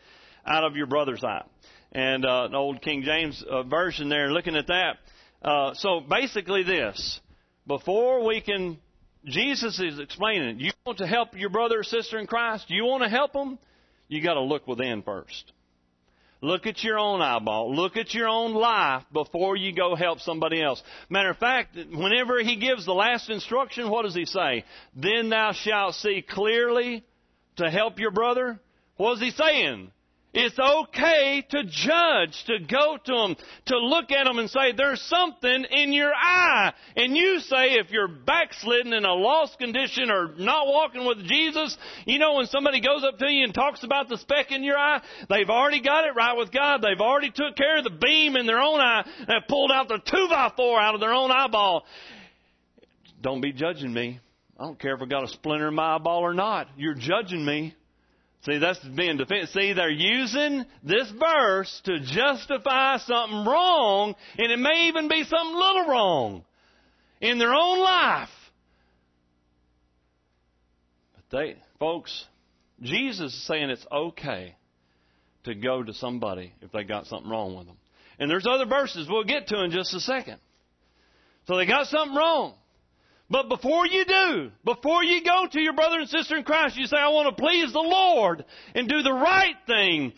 out 0.47 0.64
of 0.64 0.77
your 0.77 0.87
brother's 0.87 1.25
eye. 1.25 1.44
And 1.92 2.25
uh, 2.25 2.44
an 2.44 2.55
old 2.55 2.83
King 2.83 3.03
James 3.03 3.42
uh, 3.49 3.62
version 3.62 4.09
there, 4.09 4.31
looking 4.31 4.57
at 4.57 4.66
that. 4.66 4.97
Uh, 5.42 5.75
so 5.75 6.01
basically, 6.01 6.62
this 6.62 7.21
before 7.66 8.27
we 8.27 8.40
can 8.40 8.79
Jesus 9.25 9.79
is 9.79 9.99
explaining. 9.99 10.61
You 10.61 10.71
want 10.87 10.99
to 10.99 11.07
help 11.07 11.37
your 11.37 11.51
brother 11.51 11.81
or 11.81 11.85
sister 11.85 12.18
in 12.18 12.27
Christ? 12.27 12.66
You 12.68 12.85
want 12.85 13.03
to 13.03 13.09
help 13.09 13.33
them? 13.33 13.59
You 14.09 14.23
got 14.23 14.35
to 14.35 14.40
look 14.40 14.66
within 14.66 15.03
first. 15.03 15.53
Look 16.40 16.66
at 16.66 16.85
your 16.85 16.99
own 16.99 17.21
eyeball. 17.21 17.75
Look 17.75 17.97
at 17.97 18.14
your 18.14 18.29
own 18.29 18.55
life 18.55 19.03
before 19.12 19.57
you 19.57 19.75
go 19.75 19.97
help 19.97 20.21
somebody 20.21 20.62
else. 20.62 20.81
Matter 21.11 21.31
of 21.31 21.38
fact, 21.38 21.77
whenever 21.77 22.40
he 22.42 22.57
gives 22.57 22.87
the 22.87 22.94
last 22.94 23.29
instruction, 23.29 23.90
what 23.90 24.05
does 24.05 24.14
he 24.14 24.25
say? 24.25 24.64
Then 24.94 25.31
thou 25.31 25.53
shalt 25.53 25.97
see 25.97 26.23
clearly 26.27 27.05
to 27.59 27.71
help 27.71 27.99
your 27.99 28.11
brother. 28.11 28.59
What 28.97 29.14
is 29.14 29.21
he 29.21 29.31
saying? 29.31 29.92
It's 30.35 30.59
okay 30.59 31.42
to 31.51 31.64
judge, 31.64 32.44
to 32.47 32.59
go 32.61 32.99
to 33.03 33.12
them, 33.12 33.37
to 33.66 33.79
look 33.79 34.12
at 34.12 34.25
them 34.25 34.38
and 34.38 34.51
say, 34.51 34.73
there's 34.77 35.01
something 35.03 35.64
in 35.71 35.92
your 35.92 36.12
eye. 36.14 36.75
And 36.97 37.16
you 37.16 37.40
say, 37.40 37.77
if 37.77 37.90
you're 37.90 38.09
backslidden 38.09 38.92
in 38.92 39.07
a 39.07 39.14
lost 39.14 39.59
condition 39.59 40.11
or 40.11 40.35
not 40.37 40.66
walking 40.66 41.07
with 41.07 41.27
Jesus, 41.27 41.77
you 42.05 42.18
know, 42.18 42.35
when 42.35 42.47
somebody 42.47 42.83
goes 42.83 43.05
up 43.05 43.18
to 43.18 43.27
you 43.27 43.42
and 43.42 43.55
talks 43.55 43.83
about 43.85 44.11
the 44.11 44.18
speck 44.18 44.53
in 44.53 44.62
your 44.62 44.77
eye, 44.77 45.01
they've 45.31 45.49
already 45.49 45.81
got 45.81 46.05
it 46.05 46.14
right 46.14 46.37
with 46.37 46.53
God. 46.53 46.83
They've 46.83 47.01
already 47.01 47.31
took 47.31 47.57
care 47.57 47.79
of 47.79 47.85
the 47.85 47.90
beam 47.90 48.37
in 48.37 48.47
their 48.47 48.61
own 48.61 48.81
eye 48.81 49.05
and 49.21 49.29
have 49.31 49.49
pulled 49.49 49.73
out 49.73 49.88
the 49.88 49.99
two 49.99 50.27
by 50.29 50.53
four 50.55 50.79
out 50.79 50.94
of 50.94 51.01
their 51.01 51.14
own 51.14 51.31
eyeball. 51.31 51.87
Don't 53.23 53.40
be 53.40 53.53
judging 53.53 53.94
me. 53.94 54.21
I 54.59 54.64
don't 54.64 54.79
care 54.79 54.94
if 54.94 55.03
I 55.03 55.07
got 55.07 55.25
a 55.25 55.29
splinter 55.29 55.68
in 55.68 55.75
my 55.75 55.94
eyeball 55.94 56.21
or 56.21 56.35
not. 56.35 56.68
You're 56.77 56.94
judging 56.94 57.44
me. 57.44 57.77
See, 58.42 58.59
that's 58.59 58.79
being 58.81 59.16
defensive. 59.16 59.51
See, 59.51 59.73
they're 59.73 59.90
using 59.90 60.64
this 60.83 61.11
verse 61.11 61.81
to 61.85 62.01
justify 62.01 62.99
something 62.99 63.44
wrong, 63.44 64.14
and 64.37 64.53
it 64.53 64.59
may 64.59 64.88
even 64.88 65.09
be 65.09 65.25
something 65.25 65.55
little 65.55 65.87
wrong 65.87 66.44
in 67.21 67.38
their 67.38 67.53
own 67.53 67.79
life. 67.79 68.29
But 71.14 71.37
they, 71.37 71.57
folks, 71.79 72.27
Jesus 72.81 73.35
is 73.35 73.47
saying 73.47 73.71
it's 73.71 73.87
okay 73.90 74.55
to 75.44 75.55
go 75.55 75.83
to 75.83 75.92
somebody 75.94 76.53
if 76.62 76.71
they 76.73 76.85
got 76.85 77.07
something 77.07 77.31
wrong 77.31 77.57
with 77.57 77.66
them. 77.66 77.77
And 78.21 78.31
there's 78.31 78.47
other 78.47 78.66
verses 78.66 79.09
we'll 79.09 79.25
get 79.25 79.49
to 79.49 79.62
in 79.62 79.71
just 79.71 79.94
a 79.94 80.01
second. 80.01 80.38
So 81.47 81.57
they 81.57 81.66
got 81.66 81.87
something 81.87 82.16
wrong. 82.16 82.55
But 83.31 83.49
before 83.49 83.87
you 83.87 84.05
do, 84.07 84.51
before 84.64 85.05
you 85.05 85.23
go 85.23 85.47
to 85.51 85.61
your 85.61 85.75
brother 85.75 86.01
and 86.01 86.09
sister 86.09 86.37
in 86.37 86.45
Christ, 86.45 86.77
you 86.79 86.87
say, 86.87 86.97
I 86.97 87.09
want 87.09 87.37
to 87.37 87.43
please 87.43 87.73
the 87.73 87.79
Lord 87.79 88.45
and 88.75 88.88
do 88.88 89.03
the 89.03 89.12
right 89.12 89.57
thing. 89.67 90.12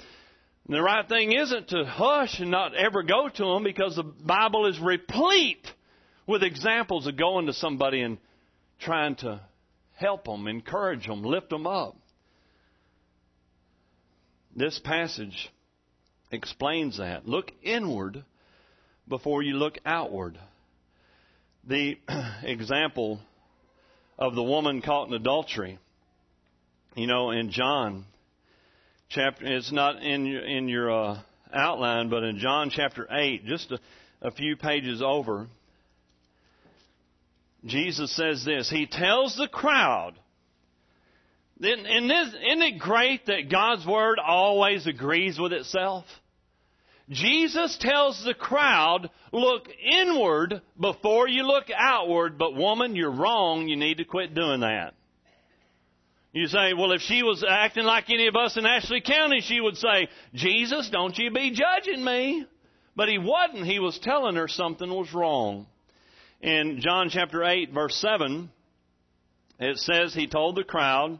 And 0.66 0.76
the 0.76 0.82
right 0.82 1.08
thing 1.08 1.32
isn't 1.32 1.68
to 1.68 1.84
hush 1.84 2.38
and 2.38 2.52
not 2.52 2.76
ever 2.76 3.02
go 3.02 3.28
to 3.28 3.44
them 3.44 3.64
because 3.64 3.96
the 3.96 4.04
Bible 4.04 4.66
is 4.66 4.78
replete 4.78 5.66
with 6.28 6.44
examples 6.44 7.08
of 7.08 7.16
going 7.16 7.46
to 7.46 7.52
somebody 7.52 8.02
and 8.02 8.18
trying 8.78 9.16
to 9.16 9.40
help 9.96 10.24
them, 10.24 10.46
encourage 10.46 11.06
them, 11.06 11.24
lift 11.24 11.50
them 11.50 11.66
up. 11.66 11.96
This 14.54 14.78
passage 14.78 15.50
explains 16.30 16.98
that. 16.98 17.26
Look 17.26 17.50
inward 17.62 18.24
before 19.08 19.42
you 19.42 19.54
look 19.54 19.78
outward 19.84 20.38
the 21.70 21.96
example 22.42 23.20
of 24.18 24.34
the 24.34 24.42
woman 24.42 24.82
caught 24.82 25.08
in 25.08 25.14
adultery. 25.14 25.78
You 26.96 27.06
know, 27.06 27.30
in 27.30 27.52
John 27.52 28.04
chapter, 29.08 29.46
it's 29.46 29.72
not 29.72 30.02
in 30.02 30.26
your, 30.26 30.44
in 30.44 30.68
your 30.68 30.90
uh, 30.90 31.20
outline, 31.54 32.10
but 32.10 32.24
in 32.24 32.38
John 32.38 32.70
chapter 32.70 33.06
8, 33.10 33.46
just 33.46 33.70
a, 33.70 33.78
a 34.20 34.32
few 34.32 34.56
pages 34.56 35.00
over, 35.00 35.46
Jesus 37.64 38.14
says 38.16 38.44
this. 38.44 38.68
He 38.68 38.86
tells 38.86 39.36
the 39.36 39.48
crowd, 39.48 40.14
this, 41.60 41.78
isn't 41.78 42.62
it 42.62 42.78
great 42.80 43.26
that 43.26 43.50
God's 43.50 43.86
Word 43.86 44.18
always 44.18 44.86
agrees 44.86 45.38
with 45.38 45.52
itself? 45.52 46.04
Jesus 47.10 47.76
tells 47.80 48.22
the 48.24 48.34
crowd, 48.34 49.10
look 49.32 49.68
inward 49.82 50.62
before 50.78 51.28
you 51.28 51.42
look 51.42 51.64
outward, 51.76 52.38
but 52.38 52.54
woman, 52.54 52.94
you're 52.94 53.10
wrong. 53.10 53.66
You 53.66 53.76
need 53.76 53.98
to 53.98 54.04
quit 54.04 54.34
doing 54.34 54.60
that. 54.60 54.94
You 56.32 56.46
say, 56.46 56.72
well, 56.74 56.92
if 56.92 57.00
she 57.00 57.24
was 57.24 57.44
acting 57.46 57.82
like 57.84 58.08
any 58.08 58.28
of 58.28 58.36
us 58.36 58.56
in 58.56 58.64
Ashley 58.64 59.00
County, 59.00 59.40
she 59.40 59.60
would 59.60 59.76
say, 59.76 60.08
Jesus, 60.34 60.88
don't 60.90 61.18
you 61.18 61.32
be 61.32 61.50
judging 61.50 62.04
me. 62.04 62.46
But 62.94 63.08
he 63.08 63.18
wasn't. 63.18 63.66
He 63.66 63.80
was 63.80 63.98
telling 63.98 64.36
her 64.36 64.46
something 64.46 64.88
was 64.88 65.12
wrong. 65.12 65.66
In 66.40 66.80
John 66.80 67.08
chapter 67.10 67.42
8, 67.42 67.72
verse 67.72 67.96
7, 67.96 68.48
it 69.58 69.78
says, 69.78 70.14
He 70.14 70.28
told 70.28 70.56
the 70.56 70.64
crowd, 70.64 71.18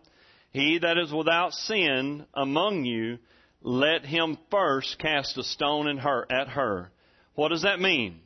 He 0.53 0.79
that 0.79 0.99
is 0.99 1.13
without 1.13 1.53
sin 1.53 2.27
among 2.33 2.85
you, 2.85 3.19
let 3.63 4.05
him 4.05 4.39
first 4.51 4.99
cast 4.99 5.37
a 5.39 5.45
stone 5.45 5.87
in 5.87 5.99
her, 5.99 6.27
at 6.31 6.49
her. 6.49 6.91
What 7.35 7.49
does 7.49 7.63
that 7.63 7.81
mean? 7.81 8.21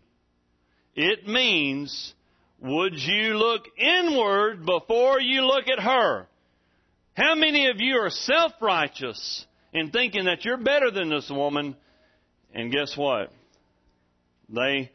It 0.94 1.26
means, 1.26 2.14
would 2.60 2.94
you 2.94 3.36
look 3.36 3.64
inward 3.76 4.64
before 4.64 5.20
you 5.20 5.42
look 5.42 5.68
at 5.68 5.82
her? 5.82 6.26
How 7.14 7.34
many 7.34 7.68
of 7.68 7.80
you 7.80 7.96
are 7.96 8.10
self-righteous 8.10 9.46
in 9.72 9.90
thinking 9.90 10.24
that 10.24 10.44
you're 10.44 10.56
better 10.56 10.90
than 10.90 11.10
this 11.10 11.30
woman? 11.30 11.76
And 12.52 12.72
guess 12.72 12.96
what? 12.96 13.30
They 14.48 14.90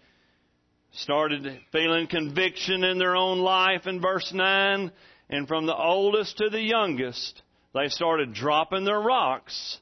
started 0.91 1.60
feeling 1.71 2.08
conviction 2.08 2.84
in 2.84 2.97
their 2.97 3.15
own 3.15 3.39
life 3.39 3.88
in 3.88 4.02
verse 4.02 4.32
9, 4.34 4.91
and 5.30 5.47
from 5.47 5.65
the 5.65 5.75
oldest 5.75 6.38
to 6.38 6.49
the 6.49 6.62
youngest, 6.62 7.41
they 7.73 7.88
started 7.88 8.34
dropping 8.34 8.86
their 8.86 8.99
rocks 8.99 9.80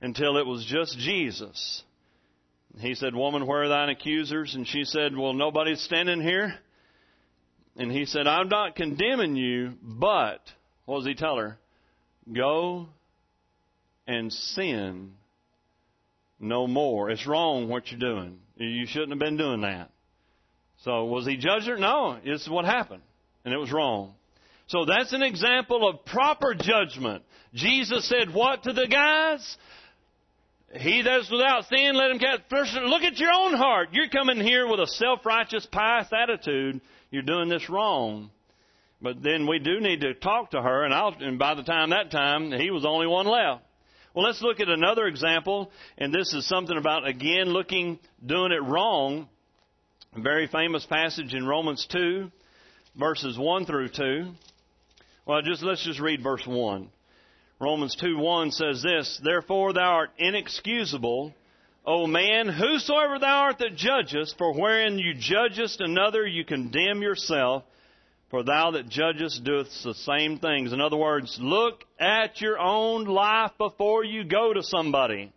until 0.00 0.36
it 0.36 0.46
was 0.46 0.64
just 0.64 0.98
Jesus. 0.98 1.82
He 2.78 2.94
said, 2.94 3.14
Woman, 3.14 3.46
where 3.46 3.64
are 3.64 3.68
thine 3.68 3.88
accusers? 3.88 4.54
And 4.54 4.66
she 4.66 4.84
said, 4.84 5.16
Well, 5.16 5.32
nobody's 5.32 5.82
standing 5.82 6.20
here. 6.20 6.54
And 7.76 7.90
he 7.90 8.04
said, 8.04 8.26
I'm 8.26 8.48
not 8.48 8.76
condemning 8.76 9.36
you, 9.36 9.72
but, 9.82 10.40
what 10.84 10.98
does 10.98 11.06
he 11.06 11.14
tell 11.14 11.36
her? 11.36 11.58
Go 12.32 12.88
and 14.06 14.32
sin 14.32 15.12
no 16.38 16.66
more. 16.66 17.10
It's 17.10 17.26
wrong 17.26 17.68
what 17.68 17.90
you're 17.90 18.00
doing. 18.00 18.38
You 18.56 18.86
shouldn't 18.86 19.10
have 19.10 19.18
been 19.18 19.36
doing 19.36 19.62
that. 19.62 19.90
So 20.84 21.04
was 21.04 21.26
he 21.26 21.36
judged 21.36 21.66
her? 21.66 21.78
No, 21.78 22.18
it's 22.24 22.48
what 22.48 22.64
happened. 22.64 23.02
And 23.44 23.54
it 23.54 23.58
was 23.58 23.72
wrong. 23.72 24.14
So 24.66 24.84
that's 24.84 25.12
an 25.12 25.22
example 25.22 25.88
of 25.88 26.04
proper 26.04 26.54
judgment. 26.54 27.24
Jesus 27.54 28.08
said 28.08 28.32
what 28.32 28.62
to 28.64 28.72
the 28.72 28.86
guys? 28.86 29.56
He 30.72 31.02
that 31.02 31.20
is 31.20 31.30
without 31.30 31.68
sin, 31.68 31.96
let 31.96 32.12
him 32.12 32.20
cast. 32.20 32.42
First, 32.48 32.74
look 32.74 33.02
at 33.02 33.18
your 33.18 33.32
own 33.32 33.54
heart. 33.54 33.88
You're 33.92 34.08
coming 34.08 34.40
here 34.40 34.68
with 34.68 34.78
a 34.78 34.86
self-righteous, 34.86 35.66
pious 35.66 36.06
attitude. 36.12 36.80
You're 37.10 37.22
doing 37.22 37.48
this 37.48 37.68
wrong. 37.68 38.30
But 39.02 39.22
then 39.22 39.48
we 39.48 39.58
do 39.58 39.80
need 39.80 40.02
to 40.02 40.14
talk 40.14 40.52
to 40.52 40.62
her, 40.62 40.84
and, 40.84 40.94
I'll, 40.94 41.14
and 41.18 41.38
by 41.38 41.54
the 41.54 41.62
time 41.62 41.90
that 41.90 42.10
time, 42.10 42.52
he 42.52 42.70
was 42.70 42.82
the 42.82 42.88
only 42.88 43.08
one 43.08 43.26
left. 43.26 43.64
Well, 44.14 44.24
let's 44.26 44.42
look 44.42 44.60
at 44.60 44.68
another 44.68 45.06
example, 45.06 45.72
and 45.98 46.14
this 46.14 46.34
is 46.34 46.46
something 46.46 46.76
about, 46.76 47.06
again, 47.06 47.48
looking, 47.48 47.98
doing 48.24 48.52
it 48.52 48.62
wrong. 48.62 49.28
A 50.14 50.20
very 50.20 50.46
famous 50.48 50.84
passage 50.84 51.34
in 51.34 51.46
Romans 51.46 51.86
2, 51.90 52.30
verses 52.96 53.38
1 53.38 53.66
through 53.66 53.88
2. 53.88 54.32
Well, 55.26 55.42
just, 55.42 55.62
let's 55.62 55.84
just 55.84 56.00
read 56.00 56.22
verse 56.22 56.46
1. 56.46 56.90
Romans 57.60 57.94
2 58.00 58.16
1 58.16 58.52
says 58.52 58.82
this, 58.82 59.20
Therefore 59.22 59.74
thou 59.74 59.92
art 59.92 60.10
inexcusable, 60.16 61.34
O 61.84 62.06
man, 62.06 62.48
whosoever 62.48 63.18
thou 63.18 63.40
art 63.40 63.58
that 63.58 63.76
judgest, 63.76 64.36
for 64.38 64.54
wherein 64.54 64.98
you 64.98 65.14
judgest 65.14 65.80
another, 65.80 66.26
you 66.26 66.44
condemn 66.44 67.02
yourself, 67.02 67.64
for 68.30 68.42
thou 68.42 68.72
that 68.72 68.88
judgest 68.88 69.44
doest 69.44 69.84
the 69.84 69.94
same 69.94 70.38
things. 70.38 70.72
In 70.72 70.80
other 70.80 70.96
words, 70.96 71.38
look 71.40 71.84
at 71.98 72.40
your 72.40 72.58
own 72.58 73.04
life 73.04 73.52
before 73.58 74.04
you 74.04 74.24
go 74.24 74.54
to 74.54 74.62
somebody. 74.62 75.32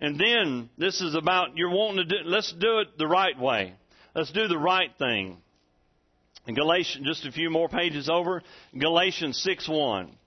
And 0.00 0.18
then, 0.18 0.68
this 0.76 1.00
is 1.00 1.14
about 1.14 1.56
you're 1.56 1.70
wanting 1.70 2.08
to 2.08 2.22
do, 2.22 2.28
let's 2.28 2.52
do 2.52 2.80
it 2.80 2.98
the 2.98 3.06
right 3.06 3.38
way. 3.38 3.74
Let's 4.14 4.32
do 4.32 4.48
the 4.48 4.58
right 4.58 4.90
thing. 4.98 5.38
In 6.46 6.54
Galatians, 6.54 7.06
just 7.06 7.24
a 7.24 7.32
few 7.32 7.50
more 7.50 7.68
pages 7.68 8.10
over, 8.10 8.42
Galatians 8.76 9.40
6 9.42 9.68
1. 9.68 10.18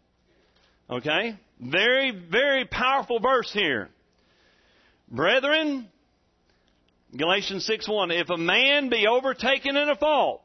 Okay? 0.89 1.35
Very, 1.59 2.11
very 2.11 2.65
powerful 2.65 3.19
verse 3.19 3.51
here. 3.51 3.89
Brethren, 5.09 5.87
Galatians 7.15 7.65
6 7.65 7.87
1, 7.87 8.11
if 8.11 8.29
a 8.29 8.37
man 8.37 8.89
be 8.89 9.07
overtaken 9.07 9.77
in 9.77 9.89
a 9.89 9.95
fault, 9.95 10.43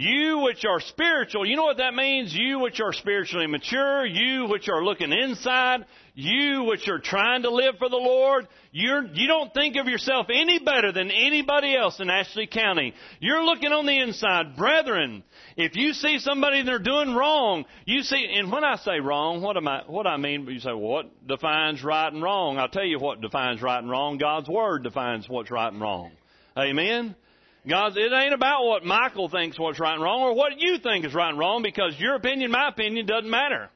you 0.00 0.38
which 0.44 0.64
are 0.64 0.78
spiritual, 0.78 1.44
you 1.44 1.56
know 1.56 1.64
what 1.64 1.78
that 1.78 1.92
means? 1.92 2.32
You 2.32 2.60
which 2.60 2.80
are 2.80 2.92
spiritually 2.92 3.48
mature, 3.48 4.06
you 4.06 4.46
which 4.46 4.68
are 4.68 4.84
looking 4.84 5.10
inside, 5.10 5.86
you 6.14 6.62
which 6.68 6.86
are 6.86 7.00
trying 7.00 7.42
to 7.42 7.50
live 7.50 7.78
for 7.80 7.88
the 7.88 7.96
Lord, 7.96 8.46
you're, 8.70 9.04
you 9.06 9.26
don't 9.26 9.52
think 9.52 9.74
of 9.74 9.88
yourself 9.88 10.28
any 10.32 10.60
better 10.60 10.92
than 10.92 11.10
anybody 11.10 11.76
else 11.76 11.98
in 11.98 12.10
Ashley 12.10 12.46
County. 12.46 12.94
You're 13.18 13.44
looking 13.44 13.72
on 13.72 13.86
the 13.86 13.98
inside. 13.98 14.56
Brethren, 14.56 15.24
if 15.56 15.74
you 15.74 15.92
see 15.94 16.20
somebody 16.20 16.62
they're 16.62 16.78
doing 16.78 17.16
wrong, 17.16 17.64
you 17.84 18.02
see, 18.02 18.24
and 18.36 18.52
when 18.52 18.62
I 18.62 18.76
say 18.76 19.00
wrong, 19.00 19.42
what 19.42 19.56
am 19.56 19.66
I, 19.66 19.82
what 19.88 20.06
I 20.06 20.16
mean, 20.16 20.46
you 20.46 20.60
say, 20.60 20.72
what 20.72 21.26
defines 21.26 21.82
right 21.82 22.12
and 22.12 22.22
wrong? 22.22 22.56
I'll 22.58 22.68
tell 22.68 22.86
you 22.86 23.00
what 23.00 23.20
defines 23.20 23.60
right 23.60 23.80
and 23.80 23.90
wrong. 23.90 24.18
God's 24.18 24.48
Word 24.48 24.84
defines 24.84 25.28
what's 25.28 25.50
right 25.50 25.72
and 25.72 25.82
wrong. 25.82 26.12
Amen? 26.56 27.16
God, 27.68 27.96
it 27.96 28.12
ain't 28.12 28.32
about 28.32 28.64
what 28.64 28.84
Michael 28.84 29.28
thinks 29.28 29.58
what's 29.58 29.78
right 29.78 29.94
and 29.94 30.02
wrong 30.02 30.22
or 30.22 30.34
what 30.34 30.58
you 30.58 30.78
think 30.78 31.04
is 31.04 31.14
right 31.14 31.28
and 31.28 31.38
wrong 31.38 31.62
because 31.62 31.94
your 31.98 32.14
opinion, 32.14 32.50
my 32.50 32.68
opinion 32.68 33.06
doesn't 33.06 33.28
matter. 33.28 33.68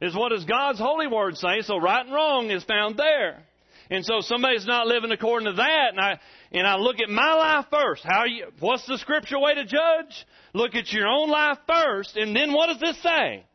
Is 0.00 0.16
what 0.16 0.30
does 0.30 0.44
God's 0.44 0.78
holy 0.78 1.06
word 1.06 1.36
say? 1.36 1.60
So 1.62 1.76
right 1.76 2.04
and 2.04 2.14
wrong 2.14 2.50
is 2.50 2.64
found 2.64 2.96
there. 2.96 3.42
And 3.90 4.04
so 4.04 4.20
somebody's 4.20 4.66
not 4.66 4.86
living 4.86 5.12
according 5.12 5.46
to 5.46 5.54
that, 5.54 5.88
and 5.92 6.00
I 6.00 6.20
and 6.52 6.66
I 6.66 6.76
look 6.76 7.00
at 7.00 7.08
my 7.08 7.34
life 7.34 7.66
first. 7.70 8.04
How 8.04 8.24
you? 8.24 8.48
What's 8.60 8.86
the 8.86 8.98
scripture 8.98 9.38
way 9.38 9.54
to 9.54 9.64
judge? 9.64 10.26
Look 10.52 10.74
at 10.74 10.92
your 10.92 11.06
own 11.06 11.30
life 11.30 11.58
first, 11.66 12.16
and 12.16 12.36
then 12.36 12.52
what 12.52 12.66
does 12.66 12.80
this 12.80 13.02
say? 13.02 13.46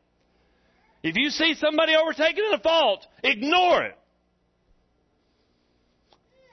If 1.03 1.15
you 1.17 1.29
see 1.29 1.53
somebody 1.53 1.93
overtaken 1.95 2.45
in 2.47 2.53
a 2.53 2.59
fault, 2.59 3.05
ignore 3.23 3.83
it. 3.83 3.97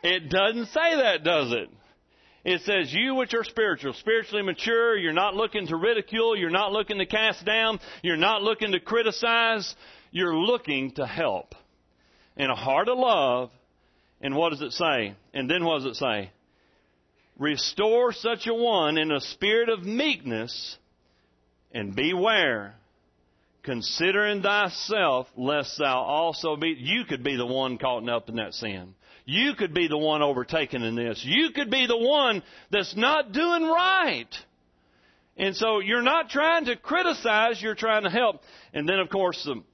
It 0.02 0.28
doesn't 0.28 0.66
say 0.66 0.96
that, 0.96 1.24
does 1.24 1.52
it? 1.52 1.70
It 2.44 2.62
says, 2.62 2.92
You 2.92 3.16
which 3.16 3.34
are 3.34 3.44
spiritual, 3.44 3.92
spiritually 3.94 4.42
mature, 4.42 4.96
you're 4.96 5.12
not 5.12 5.34
looking 5.34 5.66
to 5.66 5.76
ridicule, 5.76 6.36
you're 6.36 6.50
not 6.50 6.72
looking 6.72 6.98
to 6.98 7.06
cast 7.06 7.44
down, 7.44 7.80
you're 8.02 8.16
not 8.16 8.42
looking 8.42 8.72
to 8.72 8.80
criticize, 8.80 9.74
you're 10.10 10.36
looking 10.36 10.92
to 10.92 11.06
help. 11.06 11.54
In 12.36 12.48
a 12.48 12.54
heart 12.54 12.88
of 12.88 12.96
love, 12.96 13.50
and 14.22 14.34
what 14.34 14.50
does 14.50 14.62
it 14.62 14.72
say? 14.72 15.14
And 15.34 15.50
then 15.50 15.64
what 15.64 15.82
does 15.82 15.86
it 15.86 15.96
say? 15.96 16.30
Restore 17.38 18.12
such 18.12 18.46
a 18.46 18.54
one 18.54 18.96
in 18.96 19.10
a 19.10 19.20
spirit 19.20 19.68
of 19.68 19.84
meekness, 19.84 20.76
and 21.72 21.94
beware, 21.94 22.74
considering 23.62 24.42
thyself, 24.42 25.28
lest 25.36 25.78
thou 25.78 26.00
also 26.00 26.56
be. 26.56 26.74
You 26.78 27.04
could 27.04 27.22
be 27.22 27.36
the 27.36 27.46
one 27.46 27.78
caught 27.78 28.08
up 28.08 28.28
in 28.28 28.36
that 28.36 28.54
sin. 28.54 28.94
You 29.24 29.54
could 29.54 29.74
be 29.74 29.88
the 29.88 29.98
one 29.98 30.22
overtaken 30.22 30.82
in 30.82 30.94
this. 30.94 31.22
You 31.24 31.50
could 31.50 31.70
be 31.70 31.86
the 31.86 31.96
one 31.96 32.42
that's 32.70 32.96
not 32.96 33.32
doing 33.32 33.64
right. 33.64 34.28
And 35.36 35.56
so 35.56 35.78
you're 35.78 36.02
not 36.02 36.28
trying 36.28 36.66
to 36.66 36.76
criticize, 36.76 37.62
you're 37.62 37.74
trying 37.74 38.02
to 38.02 38.10
help. 38.10 38.42
And 38.74 38.88
then, 38.88 38.98
of 38.98 39.08
course, 39.08 39.46
um, 39.50 39.64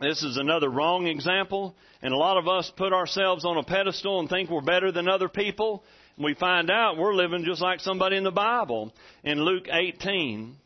this 0.00 0.22
is 0.22 0.36
another 0.36 0.70
wrong 0.70 1.06
example. 1.06 1.76
And 2.02 2.12
a 2.12 2.16
lot 2.16 2.36
of 2.36 2.48
us 2.48 2.72
put 2.76 2.92
ourselves 2.92 3.44
on 3.44 3.56
a 3.56 3.62
pedestal 3.62 4.20
and 4.20 4.28
think 4.28 4.50
we're 4.50 4.60
better 4.60 4.92
than 4.92 5.08
other 5.08 5.28
people. 5.28 5.84
And 6.16 6.24
we 6.24 6.34
find 6.34 6.70
out 6.70 6.96
we're 6.96 7.14
living 7.14 7.44
just 7.44 7.60
like 7.60 7.80
somebody 7.80 8.16
in 8.16 8.24
the 8.24 8.30
Bible. 8.30 8.92
In 9.24 9.40
Luke 9.40 9.68
18, 9.70 10.56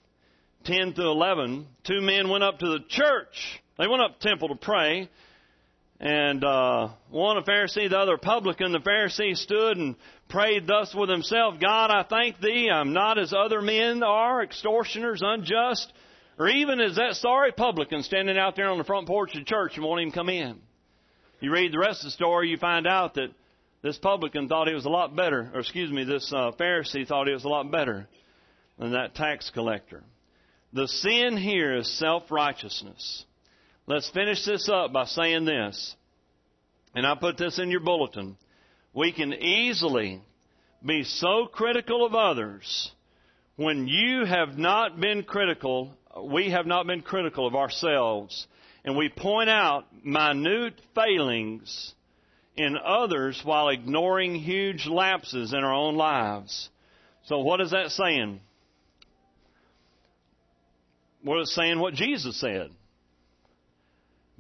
10 0.65 0.93
to 0.95 1.03
11, 1.03 1.67
two 1.85 2.01
men 2.01 2.29
went 2.29 2.45
up 2.45 2.59
to 2.59 2.67
the 2.67 2.85
church. 2.89 3.61
They 3.79 3.87
went 3.87 4.03
up 4.03 4.13
to 4.13 4.23
the 4.23 4.29
temple 4.29 4.49
to 4.49 4.57
pray. 4.57 5.09
And 6.01 6.43
uh, 6.43 6.89
one 7.11 7.37
a 7.37 7.43
Pharisee, 7.43 7.91
the 7.91 7.99
other 7.99 8.15
a 8.15 8.19
publican. 8.19 8.73
The 8.73 8.79
Pharisee 8.79 9.37
stood 9.37 9.77
and 9.77 9.97
prayed 10.31 10.67
thus 10.67 10.95
with 10.95 11.11
himself, 11.11 11.61
God, 11.61 11.91
I 11.91 12.05
thank 12.09 12.41
thee, 12.41 12.71
I'm 12.73 12.95
not 12.95 13.19
as 13.19 13.35
other 13.35 13.61
men 13.61 14.03
are, 14.03 14.43
extortioners, 14.43 15.21
unjust, 15.23 15.93
or 16.39 16.49
even 16.49 16.81
as 16.81 16.97
that 16.97 17.17
sorry 17.17 17.53
publican 17.53 18.03
standing 18.03 18.39
out 18.39 18.57
there 18.57 18.71
on 18.71 18.79
the 18.79 18.85
front 18.85 19.07
porch 19.09 19.35
of 19.35 19.41
the 19.41 19.45
church 19.45 19.73
and 19.75 19.85
won't 19.85 20.01
even 20.01 20.13
come 20.13 20.31
in. 20.31 20.59
You 21.41 21.53
read 21.53 21.71
the 21.73 21.79
rest 21.79 22.01
of 22.01 22.07
the 22.07 22.13
story, 22.13 22.49
you 22.49 22.57
find 22.57 22.87
out 22.87 23.15
that 23.15 23.29
this 23.83 23.99
publican 23.99 24.49
thought 24.49 24.69
he 24.69 24.75
was 24.75 24.87
a 24.87 24.91
lot 24.91 25.15
better, 25.15 25.51
or 25.53 25.61
excuse 25.61 25.91
me, 25.91 26.05
this 26.05 26.33
uh, 26.35 26.53
Pharisee 26.59 27.07
thought 27.07 27.27
he 27.27 27.35
was 27.35 27.45
a 27.45 27.49
lot 27.49 27.71
better 27.71 28.09
than 28.79 28.93
that 28.93 29.15
tax 29.15 29.51
collector. 29.51 30.03
The 30.73 30.89
sin 30.89 31.37
here 31.37 31.77
is 31.77 31.99
self-righteousness. 31.99 33.27
Let's 33.91 34.09
finish 34.11 34.45
this 34.45 34.69
up 34.69 34.93
by 34.93 35.05
saying 35.07 35.47
this. 35.47 35.97
And 36.95 37.05
I 37.05 37.17
put 37.17 37.37
this 37.37 37.59
in 37.59 37.73
your 37.73 37.81
bulletin. 37.81 38.37
We 38.95 39.11
can 39.11 39.33
easily 39.33 40.23
be 40.87 41.03
so 41.03 41.47
critical 41.53 42.07
of 42.07 42.15
others 42.15 42.93
when 43.57 43.89
you 43.89 44.27
have 44.27 44.57
not 44.57 45.01
been 45.01 45.25
critical, 45.25 45.93
we 46.23 46.53
have 46.53 46.67
not 46.67 46.87
been 46.87 47.03
critical 47.03 47.49
of 47.49 47.57
ourselves, 47.57 48.47
and 48.85 48.97
we 48.97 49.09
point 49.09 49.51
out 49.51 49.87
minute 50.05 50.81
failings 50.95 51.93
in 52.57 52.77
others 52.77 53.41
while 53.43 53.71
ignoring 53.71 54.37
huge 54.37 54.87
lapses 54.87 55.53
in 55.53 55.65
our 55.65 55.75
own 55.75 55.97
lives. 55.97 56.69
So 57.25 57.41
what 57.41 57.61
is 57.61 57.73
that 57.73 57.91
saying? 57.91 58.39
Well, 61.25 61.41
it's 61.41 61.53
saying 61.57 61.81
what 61.81 61.95
Jesus 61.95 62.39
said 62.39 62.71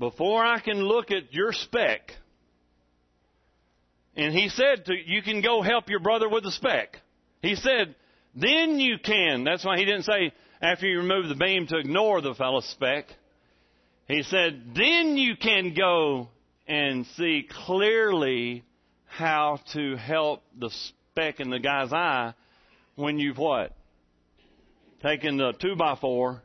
before 0.00 0.42
I 0.42 0.60
can 0.60 0.78
look 0.78 1.10
at 1.10 1.32
your 1.32 1.52
speck, 1.52 2.10
and 4.16 4.34
he 4.34 4.48
said 4.48 4.86
to, 4.86 4.94
you 4.94 5.22
can 5.22 5.42
go 5.42 5.62
help 5.62 5.88
your 5.88 6.00
brother 6.00 6.28
with 6.28 6.42
the 6.42 6.50
speck. 6.50 6.96
He 7.42 7.54
said, 7.54 7.94
then 8.34 8.80
you 8.80 8.98
can. 8.98 9.44
That's 9.44 9.64
why 9.64 9.78
he 9.78 9.84
didn't 9.84 10.04
say 10.04 10.32
after 10.60 10.86
you 10.86 10.98
remove 10.98 11.28
the 11.28 11.36
beam 11.36 11.66
to 11.68 11.78
ignore 11.78 12.20
the 12.20 12.34
fellow's 12.34 12.66
speck. 12.70 13.06
He 14.08 14.22
said, 14.22 14.74
then 14.74 15.16
you 15.16 15.36
can 15.36 15.74
go 15.74 16.28
and 16.66 17.06
see 17.16 17.46
clearly 17.66 18.64
how 19.06 19.60
to 19.74 19.96
help 19.96 20.42
the 20.58 20.70
speck 20.70 21.40
in 21.40 21.50
the 21.50 21.60
guy's 21.60 21.92
eye 21.92 22.34
when 22.96 23.18
you've 23.18 23.38
what? 23.38 23.76
Taken 25.02 25.36
the 25.36 25.52
two 25.52 25.76
by 25.76 25.96
four 26.00 26.42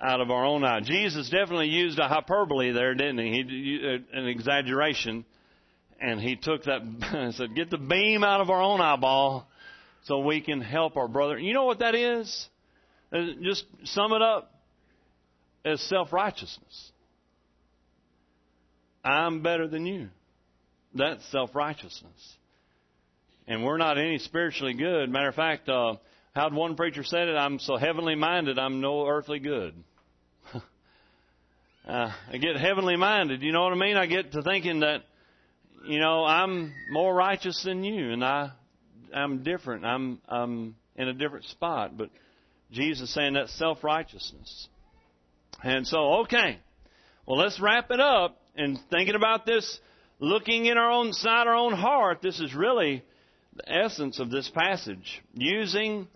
out 0.00 0.20
of 0.20 0.30
our 0.30 0.44
own 0.44 0.64
eye. 0.64 0.80
Jesus 0.80 1.28
definitely 1.28 1.68
used 1.68 1.98
a 1.98 2.08
hyperbole 2.08 2.70
there, 2.72 2.94
didn't 2.94 3.18
he? 3.18 3.44
he 3.48 3.98
an 4.12 4.28
exaggeration. 4.28 5.24
And 6.00 6.20
he 6.20 6.36
took 6.36 6.64
that 6.64 6.82
and 7.12 7.34
said, 7.34 7.54
get 7.54 7.70
the 7.70 7.78
beam 7.78 8.22
out 8.22 8.40
of 8.40 8.50
our 8.50 8.62
own 8.62 8.80
eyeball 8.80 9.48
so 10.04 10.20
we 10.20 10.40
can 10.40 10.60
help 10.60 10.96
our 10.96 11.08
brother. 11.08 11.38
You 11.38 11.54
know 11.54 11.64
what 11.64 11.80
that 11.80 11.94
is? 11.94 12.48
Uh, 13.12 13.24
just 13.42 13.64
sum 13.84 14.12
it 14.12 14.22
up 14.22 14.52
as 15.64 15.80
self 15.82 16.12
righteousness. 16.12 16.92
I'm 19.04 19.42
better 19.42 19.66
than 19.66 19.86
you. 19.86 20.08
That's 20.94 21.24
self 21.30 21.54
righteousness. 21.54 22.36
And 23.46 23.64
we're 23.64 23.78
not 23.78 23.98
any 23.98 24.18
spiritually 24.18 24.74
good. 24.74 25.08
Matter 25.10 25.28
of 25.28 25.34
fact, 25.34 25.68
uh, 25.68 25.94
how'd 26.34 26.54
one 26.54 26.76
preacher 26.76 27.04
said 27.04 27.28
it? 27.28 27.36
I'm 27.36 27.58
so 27.58 27.76
heavenly 27.76 28.14
minded, 28.14 28.58
I'm 28.58 28.80
no 28.80 29.06
earthly 29.06 29.38
good. 29.38 29.74
uh, 30.54 30.60
I 32.32 32.36
get 32.38 32.56
heavenly 32.56 32.96
minded. 32.96 33.42
You 33.42 33.52
know 33.52 33.64
what 33.64 33.72
I 33.72 33.76
mean? 33.76 33.96
I 33.96 34.06
get 34.06 34.32
to 34.32 34.42
thinking 34.42 34.80
that, 34.80 35.02
you 35.86 35.98
know, 35.98 36.24
I'm 36.24 36.72
more 36.90 37.14
righteous 37.14 37.62
than 37.64 37.84
you, 37.84 38.12
and 38.12 38.24
I, 38.24 38.50
I'm 39.14 39.42
different. 39.42 39.84
I'm, 39.84 40.20
I'm 40.28 40.76
in 40.96 41.08
a 41.08 41.14
different 41.14 41.46
spot. 41.46 41.96
But 41.96 42.10
Jesus 42.70 43.12
saying 43.14 43.34
that's 43.34 43.56
self 43.56 43.82
righteousness. 43.82 44.68
And 45.62 45.86
so, 45.86 46.20
okay. 46.22 46.58
Well, 47.26 47.38
let's 47.38 47.60
wrap 47.60 47.90
it 47.90 48.00
up. 48.00 48.40
And 48.56 48.78
thinking 48.90 49.14
about 49.14 49.46
this, 49.46 49.78
looking 50.18 50.66
in 50.66 50.78
our 50.78 50.90
own 50.90 51.12
side, 51.12 51.46
our 51.46 51.54
own 51.54 51.72
heart, 51.72 52.20
this 52.22 52.40
is 52.40 52.54
really 52.54 53.04
the 53.54 53.70
essence 53.70 54.18
of 54.18 54.30
this 54.30 54.50
passage. 54.50 55.22
Using 55.34 56.08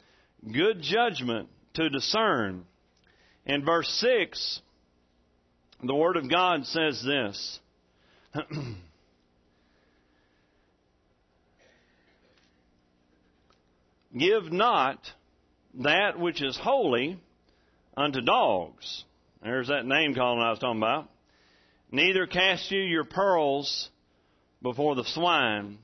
good 0.51 0.83
judgment 0.83 1.49
to 1.75 1.89
discern. 1.89 2.65
In 3.47 3.65
verse 3.65 3.89
6, 4.01 4.61
the 5.83 5.95
Word 5.95 6.17
of 6.17 6.31
God 6.31 6.67
says 6.67 7.03
this. 7.05 7.61
Give 14.17 14.53
not 14.53 14.99
that 15.81 16.19
which 16.19 16.43
is 16.43 16.59
holy 16.61 17.19
unto 17.97 18.21
dogs. 18.21 19.05
There's 19.43 19.69
that 19.69 19.87
name 19.87 20.15
calling 20.15 20.41
I 20.41 20.51
was 20.51 20.59
talking 20.59 20.81
about. 20.81 21.09
Neither 21.91 22.27
cast 22.27 22.71
you 22.71 22.81
your 22.81 23.05
pearls 23.05 23.89
before 24.63 24.95
the 24.95 25.05
swine. 25.05 25.79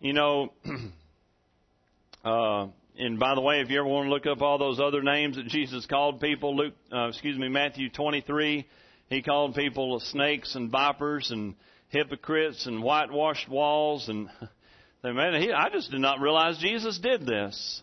You 0.00 0.14
know, 0.14 0.52
uh, 2.24 2.68
and 2.98 3.18
by 3.18 3.34
the 3.34 3.40
way, 3.40 3.60
if 3.60 3.70
you 3.70 3.78
ever 3.78 3.88
want 3.88 4.06
to 4.06 4.10
look 4.10 4.26
up 4.26 4.42
all 4.42 4.58
those 4.58 4.78
other 4.78 5.02
names 5.02 5.36
that 5.36 5.46
Jesus 5.46 5.86
called 5.86 6.20
people, 6.20 6.56
Luke, 6.56 6.74
uh, 6.92 7.08
excuse 7.08 7.38
me, 7.38 7.48
Matthew 7.48 7.88
23, 7.88 8.66
he 9.08 9.22
called 9.22 9.54
people 9.54 9.98
snakes 10.00 10.54
and 10.54 10.70
vipers 10.70 11.30
and 11.30 11.54
hypocrites 11.88 12.66
and 12.66 12.82
whitewashed 12.82 13.48
walls 13.48 14.08
and 14.08 14.28
man, 15.04 15.40
he, 15.40 15.52
I 15.52 15.68
just 15.70 15.90
did 15.90 16.00
not 16.00 16.20
realize 16.20 16.58
Jesus 16.58 16.98
did 16.98 17.26
this. 17.26 17.82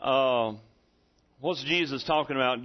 Uh, 0.00 0.54
what's 1.40 1.62
Jesus 1.64 2.04
talking 2.04 2.36
about? 2.36 2.58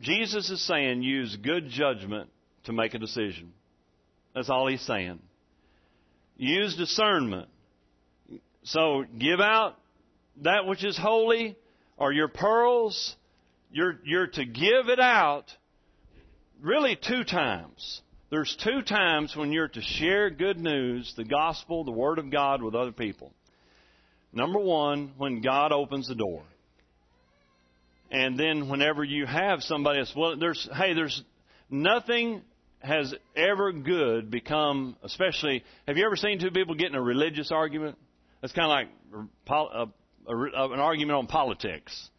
Jesus 0.00 0.48
is 0.48 0.66
saying 0.66 1.02
use 1.02 1.36
good 1.36 1.68
judgment 1.68 2.30
to 2.64 2.72
make 2.72 2.94
a 2.94 2.98
decision. 2.98 3.52
That's 4.34 4.48
all 4.48 4.66
he's 4.66 4.82
saying. 4.82 5.20
Use 6.36 6.76
discernment. 6.76 7.48
So 8.62 9.04
give 9.18 9.40
out 9.40 9.76
that 10.42 10.66
which 10.66 10.84
is 10.84 10.96
holy 10.96 11.56
or 11.96 12.12
your 12.12 12.28
pearls. 12.28 13.16
You're, 13.70 13.98
you're 14.04 14.28
to 14.28 14.44
give 14.44 14.88
it 14.88 15.00
out 15.00 15.44
really 16.60 16.96
two 16.96 17.24
times. 17.24 18.00
There's 18.30 18.56
two 18.62 18.82
times 18.82 19.34
when 19.36 19.52
you're 19.52 19.68
to 19.68 19.82
share 19.82 20.30
good 20.30 20.58
news, 20.58 21.12
the 21.16 21.24
gospel, 21.24 21.84
the 21.84 21.92
word 21.92 22.18
of 22.18 22.30
God 22.30 22.62
with 22.62 22.74
other 22.74 22.92
people. 22.92 23.32
Number 24.32 24.58
one, 24.58 25.12
when 25.16 25.40
God 25.40 25.72
opens 25.72 26.08
the 26.08 26.14
door. 26.14 26.42
And 28.10 28.38
then 28.38 28.68
whenever 28.68 29.04
you 29.04 29.26
have 29.26 29.62
somebody 29.62 30.00
else, 30.00 30.12
well, 30.16 30.36
there's, 30.38 30.68
hey, 30.74 30.94
there's 30.94 31.22
nothing 31.70 32.42
has 32.80 33.14
ever 33.36 33.72
good 33.72 34.30
become, 34.30 34.96
especially, 35.02 35.64
have 35.86 35.96
you 35.96 36.06
ever 36.06 36.16
seen 36.16 36.38
two 36.38 36.50
people 36.50 36.74
get 36.74 36.88
in 36.88 36.94
a 36.94 37.02
religious 37.02 37.50
argument? 37.50 37.98
That's 38.40 38.52
kind 38.52 38.88
of 39.12 39.26
like 39.50 39.72
uh, 39.74 39.86
a, 40.28 40.36
a, 40.36 40.64
uh, 40.64 40.68
an 40.72 40.80
argument 40.80 41.18
on 41.18 41.26
politics. 41.26 42.10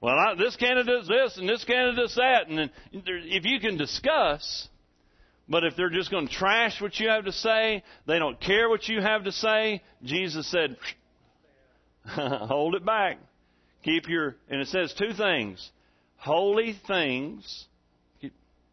Well, 0.00 0.14
I, 0.14 0.34
this 0.36 0.56
candidate's 0.56 1.08
this 1.08 1.36
and 1.38 1.48
this 1.48 1.64
candidate's 1.64 2.14
that, 2.14 2.48
and 2.48 2.58
then 2.58 2.70
if 2.92 3.44
you 3.44 3.58
can 3.60 3.76
discuss, 3.76 4.68
but 5.48 5.64
if 5.64 5.76
they're 5.76 5.90
just 5.90 6.10
going 6.10 6.28
to 6.28 6.32
trash 6.34 6.80
what 6.80 6.98
you 7.00 7.08
have 7.08 7.24
to 7.24 7.32
say, 7.32 7.82
they 8.06 8.18
don't 8.18 8.40
care 8.40 8.68
what 8.68 8.86
you 8.88 9.00
have 9.00 9.24
to 9.24 9.32
say, 9.32 9.82
Jesus 10.04 10.48
said, 10.50 10.76
hold 12.06 12.74
it 12.74 12.84
back. 12.84 13.18
Keep 13.82 14.08
your, 14.08 14.36
and 14.48 14.60
it 14.60 14.68
says 14.68 14.94
two 14.96 15.14
things 15.14 15.70
holy 16.18 16.76
things 16.86 17.66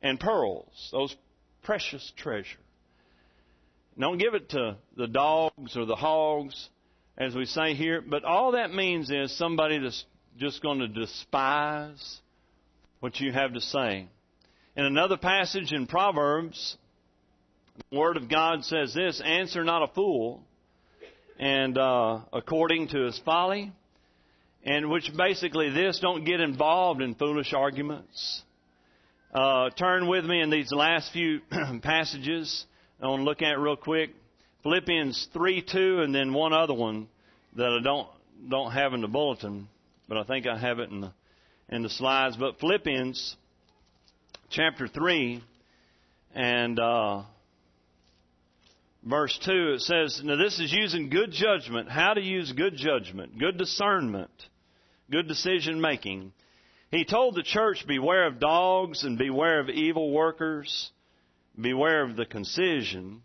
and 0.01 0.19
pearls, 0.19 0.89
those 0.91 1.15
precious 1.63 2.11
treasure. 2.17 2.57
Don't 3.97 4.17
give 4.17 4.33
it 4.33 4.49
to 4.49 4.77
the 4.97 5.07
dogs 5.07 5.77
or 5.77 5.85
the 5.85 5.95
hogs, 5.95 6.69
as 7.17 7.33
we 7.33 7.45
say 7.45 7.73
here, 7.75 8.01
but 8.01 8.23
all 8.23 8.51
that 8.51 8.73
means 8.73 9.09
is 9.09 9.35
somebody 9.37 9.79
that's 9.79 10.03
just 10.37 10.61
going 10.61 10.79
to 10.79 10.87
despise 10.87 12.19
what 12.99 13.19
you 13.19 13.31
have 13.31 13.53
to 13.53 13.61
say. 13.61 14.07
In 14.75 14.85
another 14.85 15.15
passage 15.15 15.71
in 15.71 15.87
Proverbs, 15.87 16.77
the 17.89 17.97
Word 17.97 18.17
of 18.17 18.29
God 18.29 18.65
says 18.65 18.93
this 18.93 19.21
Answer 19.23 19.63
not 19.63 19.89
a 19.89 19.93
fool, 19.93 20.43
and 21.39 21.77
uh, 21.77 22.19
according 22.33 22.89
to 22.89 23.05
his 23.05 23.19
folly, 23.23 23.71
and 24.65 24.89
which 24.89 25.09
basically 25.15 25.69
this 25.69 25.99
don't 25.99 26.25
get 26.25 26.41
involved 26.41 27.01
in 27.01 27.15
foolish 27.15 27.53
arguments. 27.53 28.41
Uh, 29.33 29.69
turn 29.71 30.07
with 30.07 30.25
me 30.25 30.41
in 30.41 30.49
these 30.49 30.71
last 30.71 31.11
few 31.13 31.39
passages. 31.81 32.65
I 33.01 33.07
want 33.07 33.21
to 33.21 33.25
look 33.25 33.41
at 33.41 33.59
real 33.59 33.75
quick. 33.75 34.11
Philippians 34.65 35.27
3 35.31 35.61
2, 35.61 36.01
and 36.01 36.15
then 36.15 36.33
one 36.33 36.51
other 36.51 36.73
one 36.73 37.07
that 37.55 37.67
I 37.67 37.83
don't 37.83 38.07
don't 38.49 38.71
have 38.71 38.95
in 38.95 39.01
the 39.01 39.07
bulletin, 39.07 39.67
but 40.09 40.17
I 40.17 40.23
think 40.23 40.47
I 40.47 40.57
have 40.57 40.79
it 40.79 40.89
in 40.89 41.01
the 41.01 41.13
in 41.69 41.83
the 41.83 41.89
slides. 41.89 42.35
But 42.35 42.59
Philippians 42.59 43.35
chapter 44.49 44.87
3 44.87 45.43
and 46.33 46.79
uh, 46.79 47.25
verse 49.03 49.37
2, 49.45 49.73
it 49.73 49.81
says, 49.81 50.21
Now 50.23 50.35
this 50.35 50.59
is 50.59 50.73
using 50.73 51.11
good 51.11 51.31
judgment. 51.31 51.87
How 51.87 52.15
to 52.15 52.21
use 52.21 52.51
good 52.51 52.75
judgment, 52.75 53.37
good 53.37 53.59
discernment, 53.59 54.31
good 55.11 55.27
decision 55.27 55.79
making. 55.79 56.33
He 56.89 57.05
told 57.05 57.35
the 57.35 57.43
church, 57.43 57.85
Beware 57.87 58.25
of 58.25 58.39
dogs 58.39 59.03
and 59.03 59.15
beware 59.19 59.59
of 59.59 59.69
evil 59.69 60.11
workers, 60.11 60.89
beware 61.55 62.01
of 62.01 62.15
the 62.15 62.25
concision. 62.25 63.21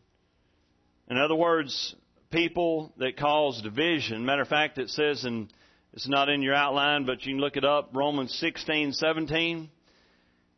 In 1.11 1.19
other 1.19 1.35
words, 1.35 1.95
people 2.31 2.93
that 2.99 3.19
cause 3.19 3.61
division. 3.61 4.25
Matter 4.25 4.43
of 4.43 4.49
fact, 4.49 4.79
it 4.79 4.89
says 4.89 5.25
in 5.25 5.51
it's 5.93 6.09
not 6.09 6.29
in 6.29 6.41
your 6.41 6.55
outline, 6.55 7.05
but 7.05 7.27
you 7.27 7.35
can 7.35 7.41
look 7.41 7.57
it 7.57 7.65
up. 7.65 7.91
Romans 7.93 8.33
16, 8.39 8.93
17 8.93 9.69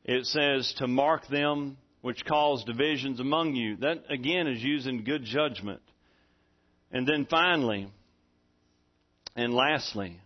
it 0.05 0.27
says 0.27 0.75
to 0.79 0.89
mark 0.89 1.27
them 1.29 1.77
which 2.01 2.25
cause 2.25 2.65
divisions 2.65 3.21
among 3.21 3.55
you. 3.55 3.77
That 3.77 4.05
again 4.11 4.49
is 4.49 4.63
using 4.63 5.05
good 5.05 5.25
judgment. 5.25 5.81
And 6.91 7.07
then 7.07 7.27
finally, 7.31 7.89
and 9.37 9.55
lastly, 9.55 10.21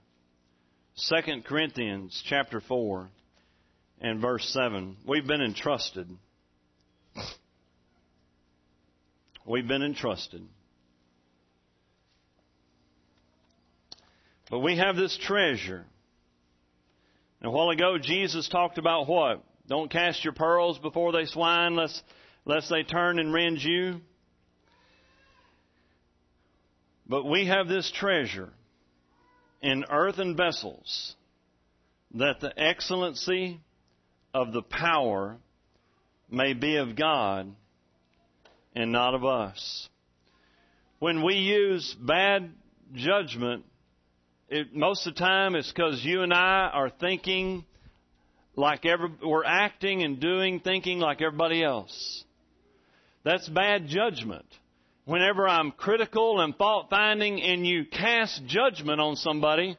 2 1.09 1.43
Corinthians 1.43 2.23
chapter 2.27 2.61
4 2.61 3.09
and 4.01 4.21
verse 4.21 4.49
7. 4.49 4.97
We've 5.07 5.27
been 5.27 5.43
entrusted. 5.43 6.09
We've 9.47 9.67
been 9.67 9.83
entrusted. 9.83 10.43
But 14.51 14.59
we 14.59 14.77
have 14.77 14.97
this 14.97 15.17
treasure. 15.23 15.85
And 17.41 17.49
a 17.49 17.51
while 17.51 17.71
ago, 17.71 17.97
Jesus 17.99 18.49
talked 18.49 18.79
about 18.79 19.09
what? 19.09 19.45
Don't 19.69 19.91
cast 19.91 20.25
your 20.25 20.33
pearls 20.33 20.79
before 20.79 21.13
they 21.13 21.27
swine, 21.27 21.77
lest, 21.77 22.03
lest 22.45 22.69
they 22.71 22.83
turn 22.83 23.21
and 23.21 23.33
rend 23.33 23.63
you. 23.63 24.01
But 27.09 27.25
we 27.25 27.47
have 27.47 27.69
this 27.69 27.91
treasure 27.95 28.53
in 29.63 29.85
earthen 29.91 30.37
vessels, 30.37 31.15
that 32.15 32.41
the 32.41 32.53
excellency 32.59 33.61
of 34.35 34.53
the 34.53 34.63
power 34.63 35.39
may 36.31 36.53
be 36.53 36.77
of 36.77 36.97
God 36.97 37.55
and 38.77 38.93
not 38.93 39.15
of 39.15 39.25
us. 39.25 39.89
When 40.99 41.25
we 41.25 41.35
use 41.35 41.97
bad 41.99 42.51
judgment, 42.95 43.65
it, 44.49 44.75
most 44.75 45.07
of 45.07 45.15
the 45.15 45.21
time 45.21 45.57
it's 45.57 45.73
because 45.73 46.05
you 46.05 46.23
and 46.23 46.33
I 46.33 46.71
are 46.73 46.91
thinking 46.91 47.65
like 48.55 48.87
every, 48.87 49.11
we're 49.25 49.45
acting 49.45 50.03
and 50.03 50.21
doing, 50.21 50.61
thinking 50.61 50.99
like 50.99 51.21
everybody 51.23 51.65
else. 51.65 52.25
That's 53.25 53.49
bad 53.49 53.89
judgment. 53.89 54.47
Whenever 55.07 55.49
I'm 55.49 55.73
critical 55.73 56.41
and 56.41 56.55
fault 56.55 56.89
finding 56.91 57.43
and 57.43 57.67
you 57.67 57.87
cast 57.87 58.45
judgment 58.47 59.01
on 59.01 59.17
somebody, 59.17 59.77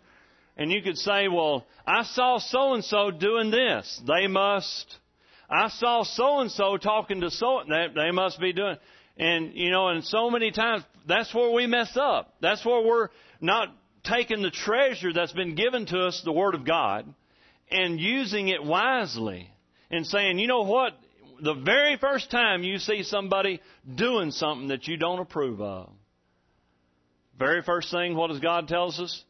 and 0.57 0.71
you 0.71 0.81
could 0.81 0.97
say, 0.97 1.27
well, 1.27 1.65
I 1.85 2.03
saw 2.03 2.39
so 2.39 2.73
and 2.73 2.83
so 2.83 3.11
doing 3.11 3.51
this. 3.51 4.01
They 4.07 4.27
must. 4.27 4.97
I 5.49 5.69
saw 5.69 6.03
so 6.03 6.39
and 6.39 6.51
so 6.51 6.77
talking 6.77 7.21
to 7.21 7.31
so, 7.31 7.63
they, 7.67 7.87
they 7.95 8.11
must 8.11 8.39
be 8.39 8.53
doing. 8.53 8.77
And, 9.17 9.53
you 9.53 9.71
know, 9.71 9.87
and 9.87 10.03
so 10.03 10.29
many 10.29 10.51
times, 10.51 10.83
that's 11.07 11.33
where 11.33 11.51
we 11.51 11.67
mess 11.67 11.95
up. 11.95 12.35
That's 12.41 12.65
where 12.65 12.85
we're 12.85 13.09
not 13.41 13.69
taking 14.03 14.41
the 14.41 14.51
treasure 14.51 15.13
that's 15.13 15.31
been 15.31 15.55
given 15.55 15.85
to 15.87 15.99
us, 16.01 16.21
the 16.23 16.31
Word 16.31 16.53
of 16.53 16.65
God, 16.65 17.11
and 17.71 17.99
using 17.99 18.49
it 18.49 18.63
wisely. 18.63 19.49
And 19.89 20.05
saying, 20.05 20.37
you 20.37 20.47
know 20.47 20.63
what? 20.63 20.93
The 21.41 21.53
very 21.53 21.95
first 21.97 22.29
time 22.29 22.63
you 22.63 22.77
see 22.77 23.03
somebody 23.03 23.61
doing 23.95 24.31
something 24.31 24.67
that 24.67 24.87
you 24.87 24.97
don't 24.97 25.19
approve 25.19 25.61
of, 25.61 25.89
very 27.39 27.61
first 27.61 27.89
thing, 27.91 28.15
what 28.15 28.29
does 28.29 28.39
God 28.39 28.67
tells 28.67 28.99
us? 28.99 29.23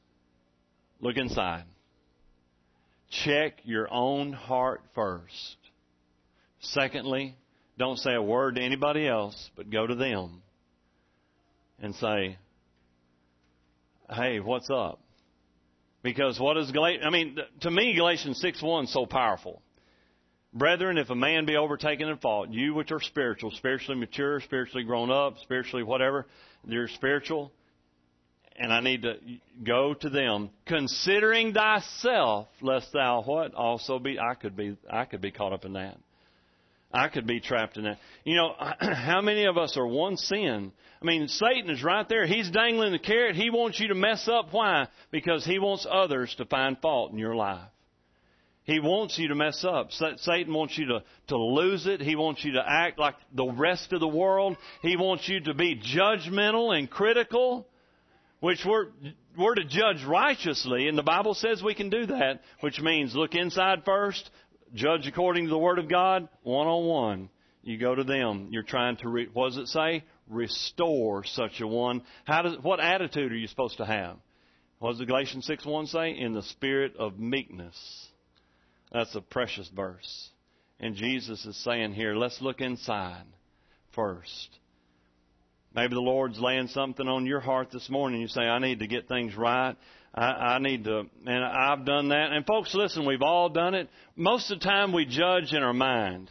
Look 0.99 1.17
inside. 1.17 1.65
Check 3.09 3.59
your 3.65 3.87
own 3.93 4.33
heart 4.33 4.81
first. 4.95 5.57
Secondly, 6.71 7.35
don't 7.77 7.97
say 7.97 8.13
a 8.13 8.21
word 8.21 8.55
to 8.55 8.61
anybody 8.61 9.07
else, 9.07 9.49
but 9.55 9.69
go 9.69 9.85
to 9.85 9.95
them 9.95 10.41
and 11.79 11.95
say, 11.95 12.37
hey, 14.09 14.39
what's 14.39 14.69
up? 14.69 14.99
Because 16.03 16.39
what 16.39 16.57
is 16.57 16.71
Galatians, 16.71 17.03
I 17.05 17.09
mean, 17.09 17.37
to 17.61 17.71
me, 17.71 17.93
Galatians 17.95 18.39
6 18.39 18.61
1 18.61 18.85
is 18.85 18.93
so 18.93 19.05
powerful. 19.05 19.61
Brethren, 20.53 20.97
if 20.97 21.09
a 21.09 21.15
man 21.15 21.45
be 21.45 21.55
overtaken 21.55 22.07
in 22.07 22.17
fault, 22.17 22.49
you 22.49 22.73
which 22.73 22.91
are 22.91 23.01
spiritual, 23.01 23.51
spiritually 23.51 23.99
mature, 23.99 24.39
spiritually 24.41 24.83
grown 24.83 25.11
up, 25.11 25.37
spiritually 25.43 25.83
whatever, 25.83 26.25
you're 26.65 26.87
spiritual, 26.87 27.51
and 28.55 28.73
I 28.73 28.79
need 28.79 29.03
to 29.03 29.15
go 29.63 29.93
to 29.93 30.09
them, 30.09 30.49
considering 30.65 31.53
thyself, 31.53 32.47
lest 32.61 32.91
thou 32.93 33.21
what 33.23 33.53
also 33.53 33.99
be. 33.99 34.17
I 34.17 34.33
could 34.33 34.55
be. 34.55 34.77
I 34.89 35.05
could 35.05 35.21
be 35.21 35.31
caught 35.31 35.53
up 35.53 35.65
in 35.65 35.73
that. 35.73 35.97
I 36.91 37.09
could 37.09 37.27
be 37.27 37.39
trapped 37.39 37.77
in 37.77 37.83
that. 37.83 37.97
You 38.23 38.35
know, 38.35 38.55
how 38.79 39.21
many 39.21 39.45
of 39.45 39.57
us 39.57 39.77
are 39.77 39.87
one 39.87 40.17
sin? 40.17 40.71
I 41.01 41.05
mean, 41.05 41.27
Satan 41.27 41.69
is 41.69 41.83
right 41.83 42.07
there. 42.07 42.25
He's 42.25 42.49
dangling 42.49 42.91
the 42.91 42.99
carrot. 42.99 43.35
He 43.35 43.49
wants 43.49 43.79
you 43.79 43.89
to 43.89 43.95
mess 43.95 44.27
up. 44.27 44.47
Why? 44.51 44.87
Because 45.11 45.45
he 45.45 45.59
wants 45.59 45.85
others 45.89 46.33
to 46.37 46.45
find 46.45 46.77
fault 46.79 47.11
in 47.11 47.17
your 47.17 47.35
life. 47.35 47.69
He 48.63 48.79
wants 48.79 49.17
you 49.17 49.29
to 49.29 49.35
mess 49.35 49.63
up. 49.63 49.91
Satan 49.91 50.53
wants 50.53 50.77
you 50.77 50.87
to, 50.87 51.03
to 51.27 51.37
lose 51.37 51.87
it. 51.87 52.01
He 52.01 52.15
wants 52.17 52.43
you 52.43 52.53
to 52.53 52.63
act 52.65 52.99
like 52.99 53.15
the 53.33 53.45
rest 53.45 53.93
of 53.93 54.01
the 54.01 54.07
world. 54.07 54.57
He 54.81 54.97
wants 54.97 55.29
you 55.29 55.39
to 55.41 55.53
be 55.53 55.79
judgmental 55.79 56.77
and 56.77 56.89
critical 56.89 57.67
which 58.39 58.63
we're, 58.65 58.87
we're 59.37 59.55
to 59.55 59.65
judge 59.65 60.03
righteously, 60.05 60.87
and 60.87 60.97
the 60.97 61.03
Bible 61.03 61.33
says 61.33 61.61
we 61.63 61.73
can 61.73 61.89
do 61.89 62.05
that, 62.07 62.41
which 62.59 62.79
means 62.79 63.15
look 63.15 63.33
inside 63.33 63.83
first, 63.83 64.29
judge 64.73 65.07
according 65.07 65.45
to 65.45 65.49
the 65.49 65.57
Word 65.57 65.79
of 65.79 65.89
God, 65.89 66.27
one 66.43 66.67
on 66.67 66.85
one. 66.85 67.29
You 67.63 67.77
go 67.77 67.93
to 67.93 68.03
them. 68.03 68.47
You're 68.51 68.63
trying 68.63 68.97
to, 68.97 69.09
re, 69.09 69.27
what 69.33 69.49
does 69.49 69.57
it 69.57 69.67
say? 69.67 70.03
Restore 70.29 71.25
such 71.25 71.59
a 71.59 71.67
one. 71.67 72.03
How 72.25 72.41
does, 72.41 72.57
what 72.61 72.79
attitude 72.79 73.31
are 73.31 73.37
you 73.37 73.47
supposed 73.47 73.77
to 73.77 73.85
have? 73.85 74.17
What 74.79 74.91
does 74.91 74.99
the 74.99 75.05
Galatians 75.05 75.45
6 75.45 75.65
1 75.65 75.87
say? 75.87 76.11
In 76.11 76.33
the 76.33 76.43
spirit 76.43 76.95
of 76.97 77.19
meekness. 77.19 78.07
That's 78.91 79.15
a 79.15 79.21
precious 79.21 79.67
verse. 79.75 80.29
And 80.79 80.95
Jesus 80.95 81.45
is 81.45 81.61
saying 81.63 81.93
here, 81.93 82.15
let's 82.15 82.41
look 82.41 82.61
inside 82.61 83.25
first. 83.93 84.49
Maybe 85.73 85.93
the 85.93 85.99
Lord's 85.99 86.39
laying 86.39 86.67
something 86.67 87.07
on 87.07 87.25
your 87.25 87.39
heart 87.39 87.69
this 87.71 87.89
morning. 87.89 88.21
You 88.21 88.27
say, 88.27 88.41
I 88.41 88.59
need 88.59 88.79
to 88.79 88.87
get 88.87 89.07
things 89.07 89.35
right. 89.35 89.75
I, 90.13 90.25
I 90.25 90.59
need 90.59 90.83
to, 90.85 91.03
and 91.25 91.43
I've 91.43 91.85
done 91.85 92.09
that. 92.09 92.31
And 92.31 92.45
folks, 92.45 92.73
listen, 92.73 93.05
we've 93.05 93.21
all 93.21 93.49
done 93.49 93.75
it. 93.75 93.89
Most 94.15 94.51
of 94.51 94.59
the 94.59 94.65
time 94.65 94.93
we 94.93 95.05
judge 95.05 95.53
in 95.53 95.63
our 95.63 95.73
mind. 95.73 96.29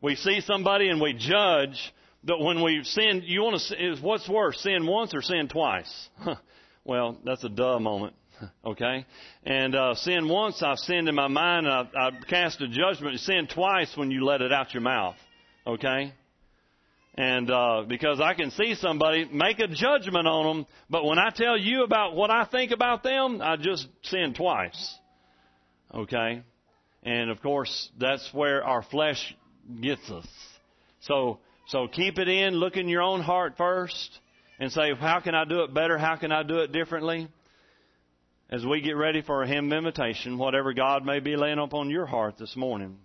We 0.00 0.14
see 0.14 0.40
somebody 0.40 0.88
and 0.88 1.00
we 1.00 1.14
judge, 1.14 1.78
but 2.22 2.40
when 2.40 2.62
we 2.62 2.82
sin, 2.84 3.22
you 3.24 3.42
want 3.42 3.60
to, 3.60 3.92
is 3.92 4.00
what's 4.00 4.28
worse, 4.28 4.60
sin 4.60 4.86
once 4.86 5.14
or 5.14 5.22
sin 5.22 5.48
twice? 5.48 6.08
well, 6.84 7.18
that's 7.24 7.44
a 7.44 7.48
duh 7.48 7.78
moment. 7.78 8.14
Okay? 8.64 9.06
And 9.44 9.74
uh, 9.74 9.94
sin 9.94 10.28
once, 10.28 10.62
I've 10.62 10.78
sinned 10.78 11.08
in 11.08 11.14
my 11.14 11.28
mind, 11.28 11.66
and 11.66 11.74
I've, 11.74 12.14
I've 12.14 12.26
cast 12.28 12.60
a 12.60 12.68
judgment. 12.68 13.18
Sin 13.20 13.48
twice 13.52 13.96
when 13.96 14.10
you 14.10 14.24
let 14.24 14.42
it 14.42 14.52
out 14.52 14.74
your 14.74 14.82
mouth. 14.82 15.16
Okay? 15.66 16.12
And 17.16 17.50
uh, 17.50 17.84
because 17.88 18.20
I 18.20 18.34
can 18.34 18.50
see 18.50 18.74
somebody 18.74 19.26
make 19.32 19.58
a 19.58 19.68
judgment 19.68 20.26
on 20.26 20.44
them, 20.44 20.66
but 20.90 21.04
when 21.04 21.18
I 21.18 21.30
tell 21.30 21.56
you 21.56 21.82
about 21.82 22.14
what 22.14 22.30
I 22.30 22.44
think 22.44 22.72
about 22.72 23.02
them, 23.02 23.40
I 23.40 23.56
just 23.56 23.88
sin 24.02 24.34
twice. 24.34 24.94
Okay? 25.94 26.42
And 27.02 27.30
of 27.30 27.40
course, 27.40 27.90
that's 27.98 28.28
where 28.34 28.62
our 28.62 28.82
flesh 28.82 29.34
gets 29.80 30.10
us. 30.10 30.26
So, 31.00 31.38
so 31.68 31.88
keep 31.88 32.18
it 32.18 32.28
in, 32.28 32.54
look 32.54 32.76
in 32.76 32.88
your 32.88 33.02
own 33.02 33.22
heart 33.22 33.54
first, 33.56 34.18
and 34.58 34.70
say, 34.70 34.94
how 34.94 35.20
can 35.20 35.34
I 35.34 35.44
do 35.44 35.62
it 35.62 35.72
better? 35.72 35.96
How 35.96 36.16
can 36.16 36.32
I 36.32 36.42
do 36.42 36.58
it 36.58 36.72
differently? 36.72 37.28
As 38.50 38.64
we 38.64 38.80
get 38.80 38.92
ready 38.92 39.22
for 39.22 39.42
a 39.42 39.48
hymn 39.48 39.72
of 39.72 39.78
invitation, 39.78 40.36
whatever 40.36 40.72
God 40.74 41.04
may 41.04 41.20
be 41.20 41.36
laying 41.36 41.58
upon 41.58 41.90
your 41.90 42.06
heart 42.06 42.36
this 42.38 42.56
morning. 42.56 42.98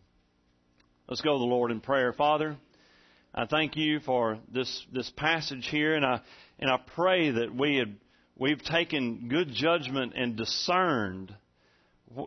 Let's 1.07 1.21
go 1.21 1.33
to 1.33 1.39
the 1.39 1.45
Lord 1.45 1.71
in 1.71 1.79
prayer. 1.79 2.13
Father, 2.13 2.57
I 3.33 3.45
thank 3.45 3.77
you 3.77 4.01
for 4.01 4.39
this 4.53 4.85
this 4.91 5.09
passage 5.15 5.65
here, 5.71 5.95
and 5.95 6.05
I 6.05 6.19
and 6.59 6.69
I 6.69 6.77
pray 6.95 7.31
that 7.31 7.55
we 7.55 7.77
had 7.77 7.95
we've 8.37 8.61
taken 8.61 9.29
good 9.29 9.53
judgment 9.53 10.13
and 10.17 10.35
discerned 10.35 11.33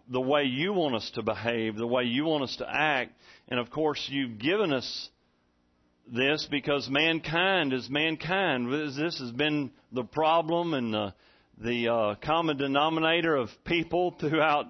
the 0.09 0.21
way 0.21 0.45
you 0.45 0.73
want 0.73 0.95
us 0.95 1.11
to 1.17 1.23
behave, 1.23 1.77
the 1.77 1.87
way 1.87 2.05
you 2.05 2.25
want 2.25 2.45
us 2.45 2.57
to 2.57 2.67
act, 2.67 3.13
and 3.49 3.61
of 3.61 3.71
course 3.71 4.03
you've 4.11 4.39
given 4.39 4.73
us 4.73 5.11
this 6.11 6.49
because 6.51 6.89
mankind 6.89 7.75
is 7.75 7.91
mankind. 7.91 8.73
This 8.73 9.19
has 9.19 9.31
been 9.31 9.73
the 9.93 10.05
problem 10.05 10.73
and 10.73 10.95
the 10.95 11.15
the 11.59 11.89
uh, 11.89 12.15
common 12.15 12.57
denominator 12.57 13.37
of 13.37 13.51
people 13.67 14.17
throughout 14.19 14.69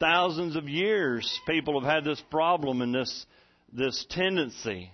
thousands 0.00 0.56
of 0.56 0.70
years. 0.70 1.38
People 1.46 1.78
have 1.78 1.96
had 1.96 2.04
this 2.04 2.22
problem 2.30 2.80
and 2.80 2.94
this 2.94 3.26
this 3.74 4.06
tendency 4.08 4.90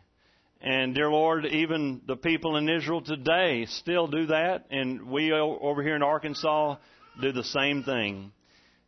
and 0.65 0.95
dear 0.95 1.11
Lord, 1.11 1.45
even 1.45 2.03
the 2.07 2.15
people 2.15 2.57
in 2.57 2.69
Israel 2.69 3.01
today 3.01 3.67
still 3.67 4.07
do 4.07 4.27
that, 4.27 4.67
and 4.71 5.11
we 5.11 5.33
over 5.33 5.83
here 5.83 5.97
in 5.97 6.05
Arkansas 6.05 6.77
do 7.21 7.33
the 7.33 7.43
same 7.43 7.83
thing. 7.83 8.31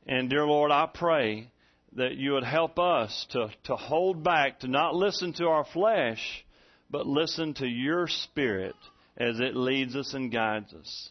And 0.06 0.30
dear 0.30 0.46
Lord, 0.46 0.70
I 0.70 0.86
pray 0.86 1.50
that 1.96 2.14
you 2.14 2.34
would 2.34 2.44
help 2.44 2.78
us 2.78 3.26
to, 3.30 3.48
to 3.64 3.74
hold 3.74 4.22
back, 4.22 4.60
to 4.60 4.68
not 4.68 4.94
listen 4.94 5.32
to 5.34 5.46
our 5.46 5.64
flesh, 5.64 6.44
but 6.90 7.08
listen 7.08 7.54
to 7.54 7.66
your 7.66 8.06
spirit 8.06 8.76
as 9.16 9.40
it 9.40 9.56
leads 9.56 9.96
us 9.96 10.14
and 10.14 10.30
guides 10.30 10.72
us. 10.74 11.10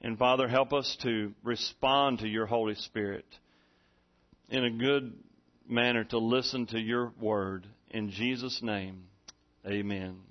And 0.00 0.18
Father, 0.18 0.48
help 0.48 0.72
us 0.72 0.96
to 1.02 1.32
respond 1.44 2.18
to 2.18 2.28
your 2.28 2.46
Holy 2.46 2.74
Spirit 2.74 3.26
in 4.48 4.64
a 4.64 4.70
good 4.70 5.12
manner, 5.68 6.02
to 6.02 6.18
listen 6.18 6.66
to 6.66 6.80
your 6.80 7.12
word. 7.20 7.68
In 7.90 8.10
Jesus' 8.10 8.60
name. 8.62 9.04
Amen. 9.66 10.20